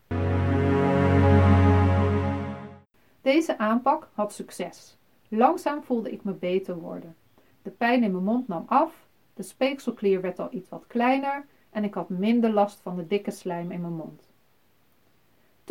Deze 3.20 3.58
aanpak 3.58 4.08
had 4.12 4.32
succes. 4.32 4.98
Langzaam 5.28 5.82
voelde 5.82 6.10
ik 6.10 6.24
me 6.24 6.32
beter 6.32 6.78
worden. 6.78 7.16
De 7.62 7.70
pijn 7.70 8.02
in 8.02 8.12
mijn 8.12 8.24
mond 8.24 8.48
nam 8.48 8.64
af, 8.66 9.08
de 9.34 9.42
speekselklier 9.42 10.20
werd 10.20 10.38
al 10.38 10.48
iets 10.50 10.68
wat 10.68 10.86
kleiner 10.86 11.46
en 11.70 11.84
ik 11.84 11.94
had 11.94 12.08
minder 12.08 12.50
last 12.50 12.80
van 12.80 12.96
de 12.96 13.06
dikke 13.06 13.30
slijm 13.30 13.70
in 13.70 13.80
mijn 13.80 13.96
mond. 13.96 14.29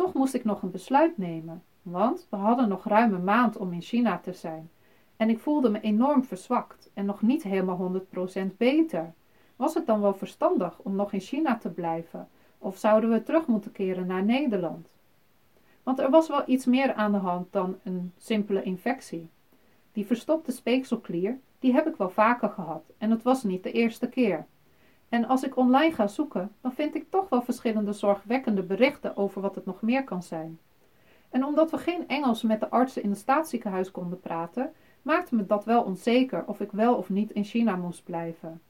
Toch 0.00 0.12
moest 0.12 0.34
ik 0.34 0.44
nog 0.44 0.62
een 0.62 0.70
besluit 0.70 1.18
nemen, 1.18 1.62
want 1.82 2.26
we 2.30 2.36
hadden 2.36 2.68
nog 2.68 2.84
ruim 2.84 3.14
een 3.14 3.24
maand 3.24 3.56
om 3.56 3.72
in 3.72 3.82
China 3.82 4.18
te 4.18 4.32
zijn. 4.32 4.70
En 5.16 5.28
ik 5.28 5.38
voelde 5.38 5.68
me 5.68 5.80
enorm 5.80 6.24
verzwakt 6.24 6.90
en 6.94 7.04
nog 7.04 7.22
niet 7.22 7.42
helemaal 7.42 8.02
100% 8.42 8.56
beter. 8.56 9.12
Was 9.56 9.74
het 9.74 9.86
dan 9.86 10.00
wel 10.00 10.14
verstandig 10.14 10.78
om 10.78 10.96
nog 10.96 11.12
in 11.12 11.20
China 11.20 11.56
te 11.56 11.68
blijven, 11.68 12.28
of 12.58 12.78
zouden 12.78 13.10
we 13.10 13.22
terug 13.22 13.46
moeten 13.46 13.72
keren 13.72 14.06
naar 14.06 14.24
Nederland? 14.24 14.88
Want 15.82 15.98
er 15.98 16.10
was 16.10 16.28
wel 16.28 16.42
iets 16.46 16.64
meer 16.64 16.94
aan 16.94 17.12
de 17.12 17.18
hand 17.18 17.52
dan 17.52 17.78
een 17.82 18.12
simpele 18.16 18.62
infectie. 18.62 19.28
Die 19.92 20.06
verstopte 20.06 20.52
speekselklier, 20.52 21.38
die 21.58 21.72
heb 21.72 21.86
ik 21.86 21.96
wel 21.96 22.10
vaker 22.10 22.48
gehad 22.48 22.84
en 22.98 23.10
het 23.10 23.22
was 23.22 23.42
niet 23.42 23.62
de 23.62 23.72
eerste 23.72 24.08
keer. 24.08 24.46
En 25.10 25.24
als 25.24 25.42
ik 25.42 25.56
online 25.56 25.94
ga 25.94 26.06
zoeken, 26.06 26.52
dan 26.60 26.72
vind 26.72 26.94
ik 26.94 27.10
toch 27.10 27.28
wel 27.28 27.42
verschillende 27.42 27.92
zorgwekkende 27.92 28.62
berichten 28.62 29.16
over 29.16 29.40
wat 29.40 29.54
het 29.54 29.64
nog 29.64 29.82
meer 29.82 30.04
kan 30.04 30.22
zijn. 30.22 30.58
En 31.30 31.44
omdat 31.44 31.70
we 31.70 31.78
geen 31.78 32.08
Engels 32.08 32.42
met 32.42 32.60
de 32.60 32.70
artsen 32.70 33.02
in 33.02 33.10
het 33.10 33.18
staatsziekenhuis 33.18 33.90
konden 33.90 34.20
praten, 34.20 34.72
maakte 35.02 35.34
me 35.34 35.46
dat 35.46 35.64
wel 35.64 35.82
onzeker 35.82 36.44
of 36.46 36.60
ik 36.60 36.72
wel 36.72 36.94
of 36.94 37.08
niet 37.08 37.30
in 37.30 37.44
China 37.44 37.76
moest 37.76 38.04
blijven. 38.04 38.60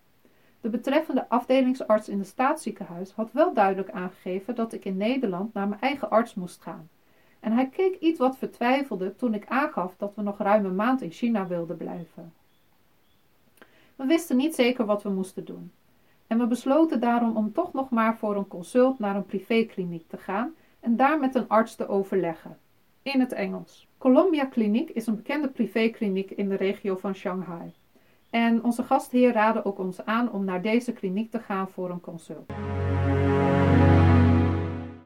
De 0.60 0.68
betreffende 0.68 1.28
afdelingsarts 1.28 2.08
in 2.08 2.18
het 2.18 2.28
staatsziekenhuis 2.28 3.12
had 3.12 3.32
wel 3.32 3.54
duidelijk 3.54 3.90
aangegeven 3.90 4.54
dat 4.54 4.72
ik 4.72 4.84
in 4.84 4.96
Nederland 4.96 5.54
naar 5.54 5.68
mijn 5.68 5.80
eigen 5.80 6.10
arts 6.10 6.34
moest 6.34 6.62
gaan. 6.62 6.88
En 7.40 7.52
hij 7.52 7.68
keek 7.68 7.98
iets 7.98 8.18
wat 8.18 8.38
vertwijfelde 8.38 9.16
toen 9.16 9.34
ik 9.34 9.46
aangaf 9.46 9.96
dat 9.96 10.14
we 10.14 10.22
nog 10.22 10.38
ruim 10.38 10.64
een 10.64 10.74
maand 10.74 11.02
in 11.02 11.10
China 11.10 11.46
wilden 11.46 11.76
blijven. 11.76 12.32
We 13.96 14.06
wisten 14.06 14.36
niet 14.36 14.54
zeker 14.54 14.86
wat 14.86 15.02
we 15.02 15.10
moesten 15.10 15.44
doen. 15.44 15.72
En 16.30 16.38
we 16.38 16.46
besloten 16.46 17.00
daarom 17.00 17.36
om 17.36 17.52
toch 17.52 17.72
nog 17.72 17.90
maar 17.90 18.16
voor 18.16 18.36
een 18.36 18.48
consult 18.48 18.98
naar 18.98 19.16
een 19.16 19.26
privékliniek 19.26 20.08
te 20.08 20.16
gaan 20.16 20.54
en 20.80 20.96
daar 20.96 21.18
met 21.20 21.34
een 21.34 21.48
arts 21.48 21.74
te 21.74 21.88
overleggen. 21.88 22.58
In 23.02 23.20
het 23.20 23.32
Engels. 23.32 23.88
Columbia 23.98 24.44
Kliniek 24.44 24.90
is 24.90 25.06
een 25.06 25.16
bekende 25.16 25.48
privékliniek 25.48 26.30
in 26.30 26.48
de 26.48 26.54
regio 26.54 26.96
van 26.96 27.14
Shanghai. 27.14 27.72
En 28.30 28.64
onze 28.64 28.82
gastheer 28.82 29.32
raadde 29.32 29.64
ook 29.64 29.78
ons 29.78 30.04
aan 30.04 30.32
om 30.32 30.44
naar 30.44 30.62
deze 30.62 30.92
kliniek 30.92 31.30
te 31.30 31.38
gaan 31.38 31.68
voor 31.68 31.90
een 31.90 32.00
consult. 32.00 32.52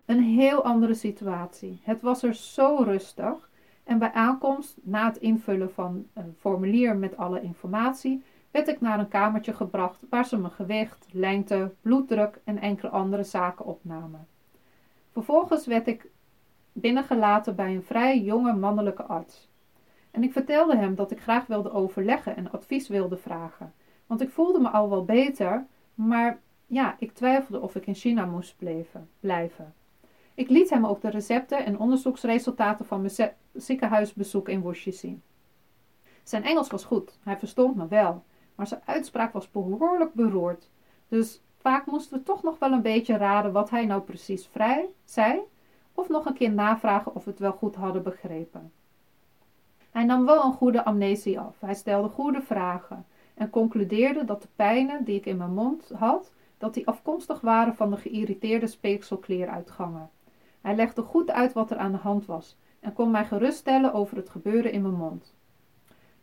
Een 0.04 0.22
heel 0.22 0.64
andere 0.64 0.94
situatie. 0.94 1.80
Het 1.82 2.02
was 2.02 2.22
er 2.22 2.34
zo 2.34 2.76
rustig. 2.76 3.50
En 3.84 3.98
bij 3.98 4.12
aankomst, 4.12 4.76
na 4.82 5.06
het 5.06 5.16
invullen 5.16 5.70
van 5.70 6.06
een 6.14 6.34
formulier 6.38 6.96
met 6.96 7.16
alle 7.16 7.42
informatie, 7.42 8.22
werd 8.54 8.68
ik 8.68 8.80
naar 8.80 8.98
een 8.98 9.08
kamertje 9.08 9.52
gebracht 9.52 10.00
waar 10.10 10.26
ze 10.26 10.36
mijn 10.36 10.52
gewicht, 10.52 11.06
lengte, 11.10 11.72
bloeddruk 11.80 12.40
en 12.44 12.58
enkele 12.58 12.90
andere 12.90 13.24
zaken 13.24 13.64
opnamen. 13.64 14.26
Vervolgens 15.12 15.66
werd 15.66 15.86
ik 15.86 16.10
binnengelaten 16.72 17.54
bij 17.54 17.74
een 17.74 17.82
vrij 17.82 18.20
jonge 18.20 18.52
mannelijke 18.52 19.02
arts. 19.02 19.48
En 20.10 20.22
ik 20.22 20.32
vertelde 20.32 20.76
hem 20.76 20.94
dat 20.94 21.10
ik 21.10 21.20
graag 21.20 21.46
wilde 21.46 21.72
overleggen 21.72 22.36
en 22.36 22.50
advies 22.50 22.88
wilde 22.88 23.16
vragen, 23.16 23.72
want 24.06 24.20
ik 24.20 24.30
voelde 24.30 24.60
me 24.60 24.68
al 24.68 24.90
wel 24.90 25.04
beter, 25.04 25.66
maar 25.94 26.40
ja, 26.66 26.96
ik 26.98 27.12
twijfelde 27.12 27.60
of 27.60 27.74
ik 27.74 27.86
in 27.86 27.94
China 27.94 28.24
moest 28.24 28.56
blijven. 29.20 29.74
Ik 30.34 30.48
liet 30.48 30.70
hem 30.70 30.86
ook 30.86 31.00
de 31.00 31.10
recepten 31.10 31.64
en 31.64 31.78
onderzoeksresultaten 31.78 32.86
van 32.86 33.00
mijn 33.00 33.32
ziekenhuisbezoek 33.52 34.48
in 34.48 34.62
Wuxi 34.62 34.92
zien. 34.92 35.22
Zijn 36.22 36.44
Engels 36.44 36.68
was 36.68 36.84
goed, 36.84 37.18
hij 37.22 37.36
verstond 37.36 37.76
me 37.76 37.88
wel, 37.88 38.24
maar 38.54 38.66
zijn 38.66 38.82
uitspraak 38.84 39.32
was 39.32 39.50
behoorlijk 39.50 40.14
beroerd. 40.14 40.68
Dus 41.08 41.42
vaak 41.58 41.86
moesten 41.86 42.18
we 42.18 42.24
toch 42.24 42.42
nog 42.42 42.58
wel 42.58 42.72
een 42.72 42.82
beetje 42.82 43.16
raden 43.16 43.52
wat 43.52 43.70
hij 43.70 43.86
nou 43.86 44.02
precies 44.02 44.46
vrij 44.46 44.88
zei, 45.04 45.40
of 45.94 46.08
nog 46.08 46.26
een 46.26 46.34
keer 46.34 46.52
navragen 46.52 47.14
of 47.14 47.24
we 47.24 47.30
het 47.30 47.38
wel 47.38 47.52
goed 47.52 47.74
hadden 47.74 48.02
begrepen. 48.02 48.72
Hij 49.90 50.04
nam 50.04 50.24
wel 50.24 50.44
een 50.44 50.52
goede 50.52 50.84
amnesie 50.84 51.40
af. 51.40 51.56
Hij 51.60 51.74
stelde 51.74 52.08
goede 52.08 52.42
vragen 52.42 53.06
en 53.34 53.50
concludeerde 53.50 54.24
dat 54.24 54.42
de 54.42 54.48
pijnen 54.56 55.04
die 55.04 55.16
ik 55.16 55.26
in 55.26 55.36
mijn 55.36 55.54
mond 55.54 55.90
had, 55.98 56.32
dat 56.58 56.74
die 56.74 56.86
afkomstig 56.86 57.40
waren 57.40 57.74
van 57.74 57.90
de 57.90 57.96
geïrriteerde 57.96 58.66
speekselkleeruitgangen. 58.66 60.10
Hij 60.60 60.74
legde 60.74 61.02
goed 61.02 61.30
uit 61.30 61.52
wat 61.52 61.70
er 61.70 61.76
aan 61.76 61.92
de 61.92 61.98
hand 61.98 62.26
was 62.26 62.56
en 62.80 62.92
kon 62.92 63.10
mij 63.10 63.24
geruststellen 63.24 63.92
over 63.92 64.16
het 64.16 64.28
gebeuren 64.28 64.72
in 64.72 64.82
mijn 64.82 64.94
mond. 64.94 65.34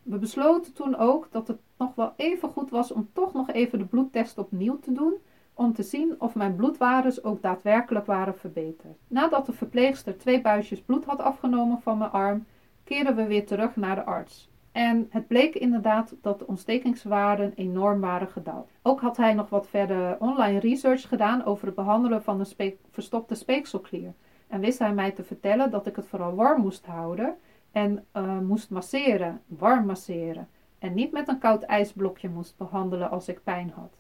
We 0.03 0.17
besloten 0.17 0.73
toen 0.73 0.95
ook 0.95 1.27
dat 1.31 1.47
het 1.47 1.59
nog 1.81 1.95
wel 1.95 2.13
even 2.15 2.50
goed 2.50 2.69
was 2.69 2.91
om 2.91 3.09
toch 3.13 3.33
nog 3.33 3.51
even 3.51 3.79
de 3.79 3.85
bloedtest 3.85 4.38
opnieuw 4.38 4.79
te 4.79 4.91
doen, 4.91 5.13
om 5.53 5.73
te 5.73 5.83
zien 5.83 6.15
of 6.17 6.35
mijn 6.35 6.55
bloedwaardes 6.55 7.23
ook 7.23 7.41
daadwerkelijk 7.41 8.05
waren 8.05 8.38
verbeterd. 8.38 8.97
Nadat 9.07 9.45
de 9.45 9.53
verpleegster 9.53 10.17
twee 10.17 10.41
buisjes 10.41 10.81
bloed 10.81 11.05
had 11.05 11.19
afgenomen 11.19 11.81
van 11.81 11.97
mijn 11.97 12.11
arm, 12.11 12.45
keerden 12.83 13.15
we 13.15 13.25
weer 13.25 13.45
terug 13.45 13.75
naar 13.75 13.95
de 13.95 14.03
arts. 14.03 14.50
En 14.71 15.07
het 15.09 15.27
bleek 15.27 15.55
inderdaad 15.55 16.15
dat 16.21 16.39
de 16.39 16.47
ontstekingswaarden 16.47 17.53
enorm 17.55 18.00
waren 18.00 18.27
gedaald. 18.27 18.69
Ook 18.81 19.01
had 19.01 19.17
hij 19.17 19.33
nog 19.33 19.50
wat 19.50 19.67
verder 19.67 20.19
online 20.19 20.59
research 20.59 21.07
gedaan 21.07 21.45
over 21.45 21.65
het 21.65 21.75
behandelen 21.75 22.23
van 22.23 22.39
een 22.39 22.77
verstopte 22.91 23.35
speekselklier. 23.35 24.13
En 24.47 24.59
wist 24.59 24.79
hij 24.79 24.93
mij 24.93 25.11
te 25.11 25.23
vertellen 25.23 25.71
dat 25.71 25.85
ik 25.85 25.95
het 25.95 26.07
vooral 26.07 26.35
warm 26.35 26.61
moest 26.61 26.85
houden 26.85 27.35
en 27.71 28.05
uh, 28.17 28.39
moest 28.39 28.69
masseren, 28.69 29.41
warm 29.47 29.85
masseren. 29.85 30.47
En 30.81 30.93
niet 30.93 31.11
met 31.11 31.27
een 31.27 31.39
koud 31.39 31.63
ijsblokje 31.63 32.29
moest 32.29 32.57
behandelen 32.57 33.09
als 33.09 33.27
ik 33.27 33.43
pijn 33.43 33.71
had. 33.75 33.97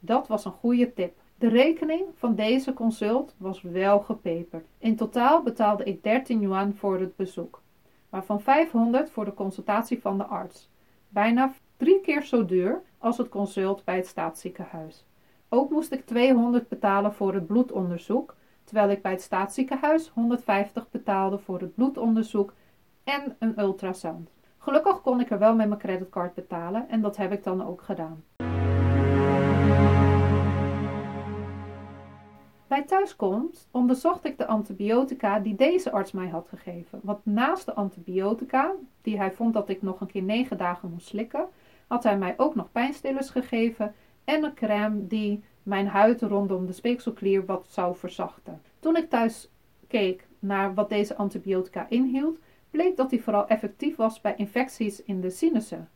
Dat 0.00 0.28
was 0.28 0.44
een 0.44 0.52
goede 0.52 0.92
tip. 0.92 1.18
De 1.38 1.48
rekening 1.48 2.04
van 2.14 2.34
deze 2.34 2.72
consult 2.72 3.34
was 3.38 3.62
wel 3.62 4.00
gepeperd. 4.00 4.66
In 4.78 4.96
totaal 4.96 5.42
betaalde 5.42 5.84
ik 5.84 6.02
13 6.02 6.40
yuan 6.40 6.74
voor 6.74 7.00
het 7.00 7.16
bezoek, 7.16 7.62
waarvan 8.08 8.40
500 8.40 9.10
voor 9.10 9.24
de 9.24 9.34
consultatie 9.34 10.00
van 10.00 10.18
de 10.18 10.24
arts. 10.24 10.68
Bijna 11.08 11.52
drie 11.76 12.00
keer 12.00 12.22
zo 12.22 12.44
duur 12.44 12.82
als 12.98 13.18
het 13.18 13.28
consult 13.28 13.84
bij 13.84 13.96
het 13.96 14.06
staatsziekenhuis. 14.06 15.04
Ook 15.48 15.70
moest 15.70 15.92
ik 15.92 16.06
200 16.06 16.68
betalen 16.68 17.14
voor 17.14 17.34
het 17.34 17.46
bloedonderzoek, 17.46 18.34
terwijl 18.64 18.90
ik 18.90 19.02
bij 19.02 19.12
het 19.12 19.22
staatsziekenhuis 19.22 20.08
150 20.08 20.90
betaalde 20.90 21.38
voor 21.38 21.60
het 21.60 21.74
bloedonderzoek 21.74 22.52
en 23.04 23.36
een 23.38 23.60
ultrasound. 23.60 24.35
Gelukkig 24.66 25.00
kon 25.00 25.20
ik 25.20 25.30
er 25.30 25.38
wel 25.38 25.54
met 25.54 25.68
mijn 25.68 25.80
creditcard 25.80 26.34
betalen 26.34 26.88
en 26.88 27.00
dat 27.00 27.16
heb 27.16 27.32
ik 27.32 27.44
dan 27.44 27.66
ook 27.66 27.82
gedaan. 27.82 28.24
Bij 32.66 32.82
thuiskomst 32.86 33.68
onderzocht 33.70 34.24
ik 34.24 34.38
de 34.38 34.46
antibiotica 34.46 35.38
die 35.38 35.54
deze 35.54 35.92
arts 35.92 36.12
mij 36.12 36.28
had 36.28 36.48
gegeven. 36.48 37.00
Want 37.02 37.26
naast 37.26 37.66
de 37.66 37.74
antibiotica, 37.74 38.72
die 39.02 39.18
hij 39.18 39.32
vond 39.32 39.54
dat 39.54 39.68
ik 39.68 39.82
nog 39.82 40.00
een 40.00 40.06
keer 40.06 40.22
negen 40.22 40.58
dagen 40.58 40.90
moest 40.90 41.06
slikken, 41.06 41.48
had 41.86 42.02
hij 42.02 42.18
mij 42.18 42.34
ook 42.36 42.54
nog 42.54 42.72
pijnstillers 42.72 43.30
gegeven 43.30 43.94
en 44.24 44.44
een 44.44 44.54
crème 44.54 45.06
die 45.06 45.44
mijn 45.62 45.86
huid 45.86 46.22
rondom 46.22 46.66
de 46.66 46.72
speekselklier 46.72 47.44
wat 47.44 47.66
zou 47.68 47.96
verzachten. 47.96 48.60
Toen 48.80 48.96
ik 48.96 49.10
thuis 49.10 49.50
keek 49.86 50.26
naar 50.38 50.74
wat 50.74 50.88
deze 50.88 51.16
antibiotica 51.16 51.86
inhield, 51.88 52.38
bleek 52.76 52.96
dat 52.96 53.10
die 53.10 53.22
vooral 53.22 53.46
effectief 53.46 53.96
was 53.96 54.20
bij 54.20 54.34
infecties 54.36 55.02
in 55.02 55.20
de 55.20 55.30
sinussen. 55.30 55.88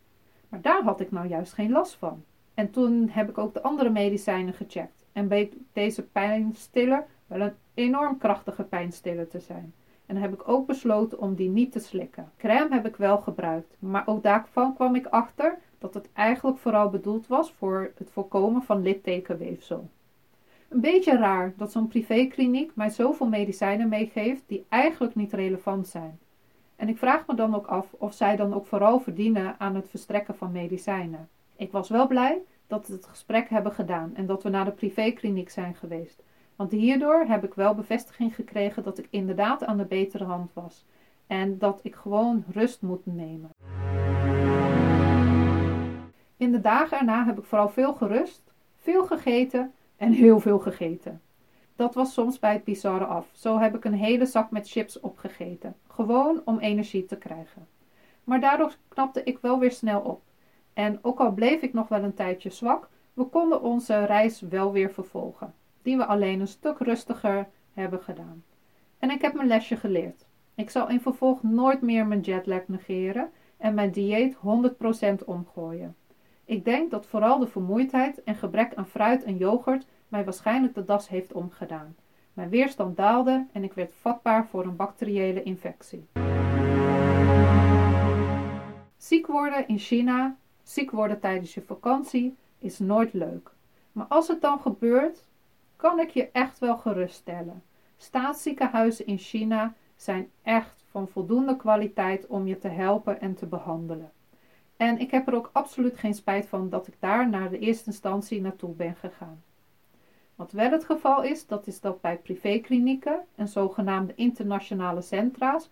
Maar 0.48 0.60
daar 0.60 0.82
had 0.82 1.00
ik 1.00 1.10
nou 1.10 1.28
juist 1.28 1.52
geen 1.52 1.70
last 1.70 1.94
van. 1.94 2.24
En 2.54 2.70
toen 2.70 3.08
heb 3.08 3.28
ik 3.28 3.38
ook 3.38 3.54
de 3.54 3.62
andere 3.62 3.90
medicijnen 3.90 4.54
gecheckt 4.54 5.04
en 5.12 5.28
bleek 5.28 5.52
deze 5.72 6.02
pijnstiller 6.02 7.06
wel 7.26 7.40
een 7.40 7.52
enorm 7.74 8.18
krachtige 8.18 8.62
pijnstiller 8.62 9.28
te 9.28 9.40
zijn. 9.40 9.74
En 10.06 10.16
heb 10.16 10.32
ik 10.32 10.48
ook 10.48 10.66
besloten 10.66 11.18
om 11.18 11.34
die 11.34 11.48
niet 11.48 11.72
te 11.72 11.78
slikken. 11.78 12.30
Crème 12.36 12.74
heb 12.74 12.86
ik 12.86 12.96
wel 12.96 13.18
gebruikt, 13.18 13.76
maar 13.78 14.06
ook 14.06 14.22
daarvan 14.22 14.74
kwam 14.74 14.94
ik 14.94 15.06
achter 15.06 15.58
dat 15.78 15.94
het 15.94 16.08
eigenlijk 16.12 16.58
vooral 16.58 16.90
bedoeld 16.90 17.26
was 17.26 17.52
voor 17.52 17.92
het 17.96 18.10
voorkomen 18.10 18.62
van 18.62 18.82
littekenweefsel. 18.82 19.88
Een 20.68 20.80
beetje 20.80 21.16
raar 21.16 21.52
dat 21.56 21.72
zo'n 21.72 21.88
privékliniek 21.88 22.70
mij 22.74 22.90
zoveel 22.90 23.28
medicijnen 23.28 23.88
meegeeft 23.88 24.42
die 24.46 24.64
eigenlijk 24.68 25.14
niet 25.14 25.32
relevant 25.32 25.88
zijn. 25.88 26.18
En 26.80 26.88
ik 26.88 26.98
vraag 26.98 27.26
me 27.26 27.34
dan 27.34 27.54
ook 27.54 27.66
af 27.66 27.94
of 27.98 28.14
zij 28.14 28.36
dan 28.36 28.54
ook 28.54 28.66
vooral 28.66 29.00
verdienen 29.00 29.54
aan 29.58 29.74
het 29.74 29.88
verstrekken 29.88 30.36
van 30.36 30.52
medicijnen. 30.52 31.28
Ik 31.56 31.72
was 31.72 31.88
wel 31.88 32.06
blij 32.06 32.38
dat 32.66 32.86
we 32.86 32.92
het 32.92 33.06
gesprek 33.06 33.48
hebben 33.48 33.72
gedaan 33.72 34.10
en 34.14 34.26
dat 34.26 34.42
we 34.42 34.48
naar 34.48 34.64
de 34.64 34.70
privékliniek 34.70 35.50
zijn 35.50 35.74
geweest. 35.74 36.22
Want 36.56 36.70
hierdoor 36.70 37.24
heb 37.24 37.44
ik 37.44 37.54
wel 37.54 37.74
bevestiging 37.74 38.34
gekregen 38.34 38.82
dat 38.82 38.98
ik 38.98 39.06
inderdaad 39.10 39.64
aan 39.64 39.76
de 39.76 39.84
betere 39.84 40.24
hand 40.24 40.50
was. 40.52 40.84
En 41.26 41.58
dat 41.58 41.80
ik 41.82 41.94
gewoon 41.94 42.44
rust 42.52 42.82
moet 42.82 43.06
nemen. 43.06 43.50
In 46.36 46.52
de 46.52 46.60
dagen 46.60 46.98
erna 46.98 47.24
heb 47.24 47.38
ik 47.38 47.44
vooral 47.44 47.68
veel 47.68 47.94
gerust, 47.94 48.42
veel 48.78 49.06
gegeten 49.06 49.72
en 49.96 50.12
heel 50.12 50.40
veel 50.40 50.58
gegeten. 50.58 51.20
Dat 51.76 51.94
was 51.94 52.12
soms 52.12 52.38
bij 52.38 52.52
het 52.52 52.64
bizarre 52.64 53.04
af. 53.04 53.26
Zo 53.32 53.58
heb 53.58 53.74
ik 53.74 53.84
een 53.84 53.94
hele 53.94 54.26
zak 54.26 54.50
met 54.50 54.70
chips 54.70 55.00
opgegeten. 55.00 55.74
Gewoon 56.00 56.42
om 56.44 56.58
energie 56.58 57.04
te 57.04 57.16
krijgen. 57.16 57.68
Maar 58.24 58.40
daardoor 58.40 58.76
knapte 58.88 59.22
ik 59.22 59.38
wel 59.38 59.58
weer 59.58 59.72
snel 59.72 60.00
op. 60.00 60.22
En 60.72 60.98
ook 61.02 61.18
al 61.18 61.32
bleef 61.32 61.62
ik 61.62 61.72
nog 61.72 61.88
wel 61.88 62.02
een 62.02 62.14
tijdje 62.14 62.50
zwak, 62.50 62.88
we 63.14 63.24
konden 63.24 63.62
onze 63.62 64.04
reis 64.04 64.40
wel 64.40 64.72
weer 64.72 64.90
vervolgen. 64.90 65.54
Die 65.82 65.96
we 65.96 66.06
alleen 66.06 66.40
een 66.40 66.48
stuk 66.48 66.78
rustiger 66.78 67.48
hebben 67.72 68.00
gedaan. 68.00 68.44
En 68.98 69.10
ik 69.10 69.22
heb 69.22 69.34
mijn 69.34 69.48
lesje 69.48 69.76
geleerd. 69.76 70.26
Ik 70.54 70.70
zal 70.70 70.88
in 70.88 71.00
vervolg 71.00 71.42
nooit 71.42 71.80
meer 71.80 72.06
mijn 72.06 72.20
jetlag 72.20 72.68
negeren 72.68 73.30
en 73.56 73.74
mijn 73.74 73.90
dieet 73.90 74.36
100% 75.20 75.24
omgooien. 75.24 75.96
Ik 76.44 76.64
denk 76.64 76.90
dat 76.90 77.06
vooral 77.06 77.38
de 77.38 77.46
vermoeidheid 77.46 78.22
en 78.22 78.34
gebrek 78.34 78.74
aan 78.74 78.86
fruit 78.86 79.24
en 79.24 79.36
yoghurt 79.36 79.86
mij 80.08 80.24
waarschijnlijk 80.24 80.74
de 80.74 80.84
das 80.84 81.08
heeft 81.08 81.32
omgedaan. 81.32 81.96
Mijn 82.32 82.48
weerstand 82.48 82.96
daalde 82.96 83.46
en 83.52 83.64
ik 83.64 83.72
werd 83.72 83.92
vatbaar 84.00 84.46
voor 84.46 84.64
een 84.64 84.76
bacteriële 84.76 85.42
infectie. 85.42 86.08
Ziek 88.96 89.26
worden 89.26 89.68
in 89.68 89.78
China, 89.78 90.36
ziek 90.62 90.90
worden 90.90 91.20
tijdens 91.20 91.54
je 91.54 91.62
vakantie, 91.62 92.36
is 92.58 92.78
nooit 92.78 93.12
leuk. 93.12 93.50
Maar 93.92 94.06
als 94.06 94.28
het 94.28 94.40
dan 94.40 94.60
gebeurt, 94.60 95.24
kan 95.76 96.00
ik 96.00 96.10
je 96.10 96.28
echt 96.32 96.58
wel 96.58 96.76
geruststellen. 96.76 97.62
Staatsziekenhuizen 97.96 99.06
in 99.06 99.18
China 99.18 99.74
zijn 99.96 100.30
echt 100.42 100.84
van 100.90 101.08
voldoende 101.08 101.56
kwaliteit 101.56 102.26
om 102.26 102.46
je 102.46 102.58
te 102.58 102.68
helpen 102.68 103.20
en 103.20 103.34
te 103.34 103.46
behandelen. 103.46 104.12
En 104.76 104.98
ik 104.98 105.10
heb 105.10 105.26
er 105.26 105.34
ook 105.34 105.50
absoluut 105.52 105.98
geen 105.98 106.14
spijt 106.14 106.46
van 106.46 106.68
dat 106.68 106.86
ik 106.86 106.94
daar 106.98 107.28
naar 107.28 107.50
de 107.50 107.58
eerste 107.58 107.86
instantie 107.86 108.40
naartoe 108.40 108.74
ben 108.74 108.94
gegaan. 108.94 109.42
Wat 110.40 110.52
wel 110.52 110.70
het 110.70 110.84
geval 110.84 111.22
is, 111.22 111.46
dat 111.46 111.66
is 111.66 111.80
dat 111.80 112.00
bij 112.00 112.18
privéklinieken 112.18 113.20
en 113.34 113.48
zogenaamde 113.48 114.14
internationale 114.14 115.00
centra's 115.00 115.70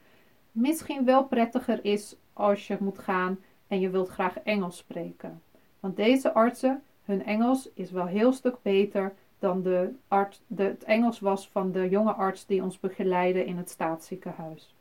misschien 0.52 1.04
wel 1.04 1.24
prettiger 1.24 1.84
is 1.84 2.16
als 2.32 2.66
je 2.66 2.76
moet 2.80 2.98
gaan 2.98 3.38
en 3.66 3.80
je 3.80 3.90
wilt 3.90 4.08
graag 4.08 4.38
Engels 4.38 4.76
spreken. 4.76 5.42
Want 5.80 5.96
deze 5.96 6.32
artsen, 6.32 6.82
hun 7.04 7.24
Engels 7.24 7.70
is 7.74 7.90
wel 7.90 8.06
heel 8.06 8.32
stuk 8.32 8.56
beter 8.62 9.14
dan 9.38 9.62
de 9.62 9.94
de, 10.46 10.62
het 10.62 10.84
Engels 10.84 11.20
was 11.20 11.48
van 11.48 11.72
de 11.72 11.88
jonge 11.88 12.12
arts 12.12 12.46
die 12.46 12.62
ons 12.62 12.80
begeleidde 12.80 13.44
in 13.44 13.56
het 13.56 13.70
staatsziekenhuis. 13.70 14.74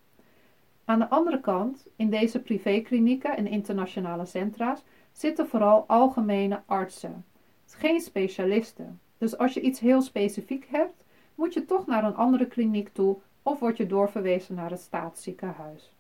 Aan 0.86 1.00
de 1.00 1.10
andere 1.10 1.39
kant, 1.39 1.88
in 1.95 2.10
deze 2.10 2.39
privéklinieken 2.39 3.38
en 3.38 3.47
internationale 3.47 4.26
centra's 4.26 4.84
zitten 5.12 5.47
vooral 5.47 5.84
algemene 5.88 6.62
artsen, 6.65 7.26
geen 7.65 8.02
specialisten. 8.02 9.00
Dus 9.17 9.38
als 9.38 9.53
je 9.53 9.62
iets 9.62 9.80
heel 9.80 10.01
specifiek 10.01 10.67
hebt, 10.69 11.03
moet 11.36 11.53
je 11.53 11.65
toch 11.65 11.86
naar 11.86 12.03
een 12.03 12.15
andere 12.15 12.45
kliniek 12.45 12.89
toe 12.93 13.17
of 13.43 13.60
word 13.60 13.77
je 13.77 13.88
doorverwezen 13.88 14.56
naar 14.56 14.69
het 14.69 14.80
staatsziekenhuis. 14.80 15.95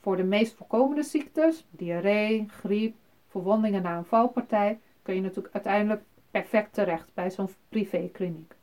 Voor 0.00 0.16
de 0.16 0.24
meest 0.24 0.54
voorkomende 0.54 1.02
ziektes, 1.02 1.66
diarree, 1.70 2.48
griep, 2.48 2.94
verwondingen 3.28 3.82
na 3.82 3.96
een 3.96 4.04
valpartij, 4.04 4.80
kun 5.02 5.14
je 5.14 5.20
natuurlijk 5.20 5.54
uiteindelijk 5.54 6.02
perfect 6.30 6.72
terecht 6.72 7.14
bij 7.14 7.30
zo'n 7.30 7.48
privékliniek. 7.68 8.54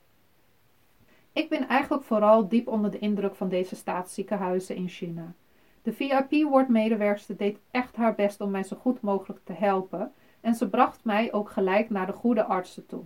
Ik 1.32 1.48
ben 1.48 1.68
eigenlijk 1.68 2.04
vooral 2.04 2.48
diep 2.48 2.68
onder 2.68 2.90
de 2.90 2.98
indruk 2.98 3.34
van 3.34 3.48
deze 3.48 3.76
staatsziekenhuizen 3.76 4.76
in 4.76 4.88
China. 4.88 5.34
De 5.82 5.92
VIP-woordmedewerkster 5.92 7.36
deed 7.36 7.58
echt 7.70 7.96
haar 7.96 8.14
best 8.14 8.40
om 8.40 8.50
mij 8.50 8.62
zo 8.62 8.76
goed 8.76 9.00
mogelijk 9.00 9.40
te 9.44 9.52
helpen 9.52 10.12
en 10.40 10.54
ze 10.54 10.68
bracht 10.68 11.04
mij 11.04 11.32
ook 11.32 11.50
gelijk 11.50 11.90
naar 11.90 12.06
de 12.06 12.12
goede 12.12 12.44
artsen 12.44 12.86
toe. 12.86 13.02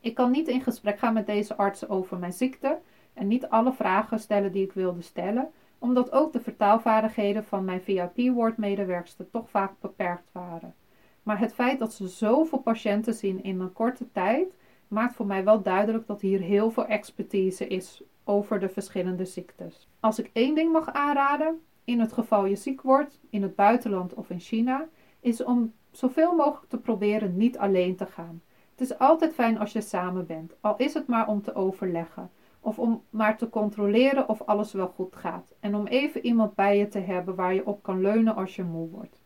Ik 0.00 0.14
kan 0.14 0.30
niet 0.30 0.48
in 0.48 0.60
gesprek 0.60 0.98
gaan 0.98 1.14
met 1.14 1.26
deze 1.26 1.56
artsen 1.56 1.88
over 1.88 2.18
mijn 2.18 2.32
ziekte 2.32 2.78
en 3.14 3.26
niet 3.26 3.48
alle 3.48 3.72
vragen 3.72 4.18
stellen 4.18 4.52
die 4.52 4.64
ik 4.64 4.72
wilde 4.72 5.02
stellen, 5.02 5.50
omdat 5.78 6.12
ook 6.12 6.32
de 6.32 6.40
vertaalvaardigheden 6.40 7.44
van 7.44 7.64
mijn 7.64 7.80
VIP-woordmedewerkster 7.80 9.30
toch 9.30 9.50
vaak 9.50 9.72
beperkt 9.80 10.32
waren. 10.32 10.74
Maar 11.22 11.38
het 11.38 11.54
feit 11.54 11.78
dat 11.78 11.92
ze 11.92 12.08
zoveel 12.08 12.58
patiënten 12.58 13.14
zien 13.14 13.42
in 13.42 13.60
een 13.60 13.72
korte 13.72 14.10
tijd, 14.12 14.54
maakt 14.88 15.14
voor 15.14 15.26
mij 15.26 15.44
wel 15.44 15.62
duidelijk 15.62 16.06
dat 16.06 16.20
hier 16.20 16.40
heel 16.40 16.70
veel 16.70 16.86
expertise 16.86 17.66
is 17.66 18.02
over 18.24 18.60
de 18.60 18.68
verschillende 18.68 19.24
ziektes. 19.24 19.88
Als 20.00 20.18
ik 20.18 20.30
één 20.32 20.54
ding 20.54 20.72
mag 20.72 20.92
aanraden, 20.92 21.60
in 21.84 22.00
het 22.00 22.12
geval 22.12 22.44
je 22.46 22.56
ziek 22.56 22.82
wordt, 22.82 23.20
in 23.30 23.42
het 23.42 23.54
buitenland 23.54 24.14
of 24.14 24.30
in 24.30 24.40
China, 24.40 24.88
is 25.20 25.44
om 25.44 25.72
zoveel 25.90 26.34
mogelijk 26.34 26.70
te 26.70 26.78
proberen 26.78 27.36
niet 27.36 27.58
alleen 27.58 27.96
te 27.96 28.06
gaan. 28.06 28.42
Het 28.80 28.90
is 28.90 28.98
altijd 28.98 29.34
fijn 29.34 29.58
als 29.58 29.72
je 29.72 29.80
samen 29.80 30.26
bent, 30.26 30.56
al 30.60 30.76
is 30.76 30.94
het 30.94 31.06
maar 31.06 31.28
om 31.28 31.42
te 31.42 31.54
overleggen. 31.54 32.30
Of 32.60 32.78
om 32.78 33.02
maar 33.10 33.36
te 33.36 33.48
controleren 33.48 34.28
of 34.28 34.42
alles 34.42 34.72
wel 34.72 34.88
goed 34.88 35.16
gaat. 35.16 35.52
En 35.60 35.74
om 35.74 35.86
even 35.86 36.24
iemand 36.24 36.54
bij 36.54 36.78
je 36.78 36.88
te 36.88 36.98
hebben 36.98 37.34
waar 37.34 37.54
je 37.54 37.66
op 37.66 37.82
kan 37.82 38.00
leunen 38.00 38.34
als 38.34 38.56
je 38.56 38.62
moe 38.62 38.88
wordt. 38.88 39.22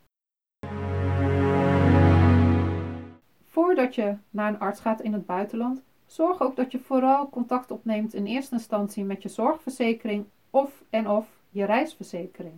Voordat 3.45 3.95
je 3.95 4.17
naar 4.31 4.49
een 4.49 4.59
arts 4.59 4.81
gaat 4.81 5.01
in 5.01 5.13
het 5.13 5.27
buitenland, 5.27 5.83
zorg 6.07 6.43
ook 6.43 6.57
dat 6.57 6.73
je 6.73 6.79
vooral 6.79 7.29
contact 7.29 7.71
opneemt 7.71 8.15
in 8.15 8.27
eerste 8.27 8.55
instantie 8.55 9.05
met 9.05 9.23
je 9.23 9.29
zorgverzekering 9.29 10.25
of 10.51 10.83
en 10.91 11.09
of 11.09 11.27
je 11.51 11.65
reisverzekering. 11.65 12.55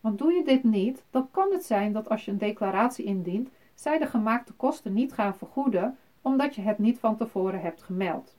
Want 0.00 0.18
doe 0.18 0.32
je 0.32 0.44
dit 0.44 0.64
niet, 0.64 1.04
dan 1.10 1.28
kan 1.30 1.52
het 1.52 1.64
zijn 1.64 1.92
dat 1.92 2.08
als 2.08 2.24
je 2.24 2.30
een 2.30 2.38
declaratie 2.38 3.04
indient, 3.04 3.48
zij 3.74 3.98
de 3.98 4.06
gemaakte 4.06 4.52
kosten 4.52 4.92
niet 4.92 5.12
gaan 5.12 5.34
vergoeden 5.36 5.98
omdat 6.28 6.54
je 6.54 6.60
het 6.60 6.78
niet 6.78 6.98
van 6.98 7.16
tevoren 7.16 7.60
hebt 7.60 7.82
gemeld. 7.82 8.36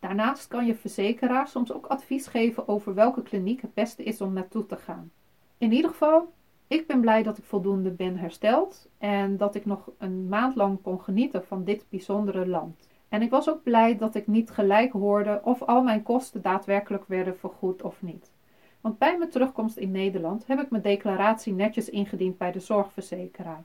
Daarnaast 0.00 0.48
kan 0.48 0.66
je 0.66 0.74
verzekeraar 0.74 1.48
soms 1.48 1.72
ook 1.72 1.86
advies 1.86 2.26
geven 2.26 2.68
over 2.68 2.94
welke 2.94 3.22
kliniek 3.22 3.60
het 3.60 3.74
beste 3.74 4.02
is 4.02 4.20
om 4.20 4.32
naartoe 4.32 4.66
te 4.66 4.76
gaan. 4.76 5.10
In 5.58 5.72
ieder 5.72 5.90
geval, 5.90 6.32
ik 6.66 6.86
ben 6.86 7.00
blij 7.00 7.22
dat 7.22 7.38
ik 7.38 7.44
voldoende 7.44 7.90
ben 7.90 8.16
hersteld 8.16 8.88
en 8.98 9.36
dat 9.36 9.54
ik 9.54 9.64
nog 9.64 9.90
een 9.98 10.28
maand 10.28 10.54
lang 10.54 10.82
kon 10.82 11.00
genieten 11.00 11.44
van 11.44 11.64
dit 11.64 11.84
bijzondere 11.88 12.46
land. 12.46 12.88
En 13.08 13.22
ik 13.22 13.30
was 13.30 13.50
ook 13.50 13.62
blij 13.62 13.96
dat 13.96 14.14
ik 14.14 14.26
niet 14.26 14.50
gelijk 14.50 14.92
hoorde 14.92 15.40
of 15.44 15.62
al 15.62 15.82
mijn 15.82 16.02
kosten 16.02 16.42
daadwerkelijk 16.42 17.04
werden 17.06 17.38
vergoed 17.38 17.82
of 17.82 18.02
niet. 18.02 18.32
Want 18.80 18.98
bij 18.98 19.18
mijn 19.18 19.30
terugkomst 19.30 19.76
in 19.76 19.90
Nederland 19.90 20.46
heb 20.46 20.60
ik 20.60 20.70
mijn 20.70 20.82
declaratie 20.82 21.52
netjes 21.52 21.90
ingediend 21.90 22.38
bij 22.38 22.52
de 22.52 22.60
zorgverzekeraar. 22.60 23.64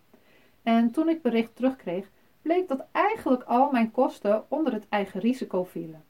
En 0.64 0.92
toen 0.92 1.10
ik 1.10 1.22
bericht 1.22 1.56
terugkreeg, 1.56 2.12
bleek 2.44 2.68
dat 2.68 2.86
eigenlijk 2.92 3.44
al 3.44 3.72
mijn 3.72 3.92
kosten 3.92 4.44
onder 4.48 4.74
het 4.74 4.90
eigen 4.90 5.20
risico 5.20 5.64
vielen. 5.64 6.04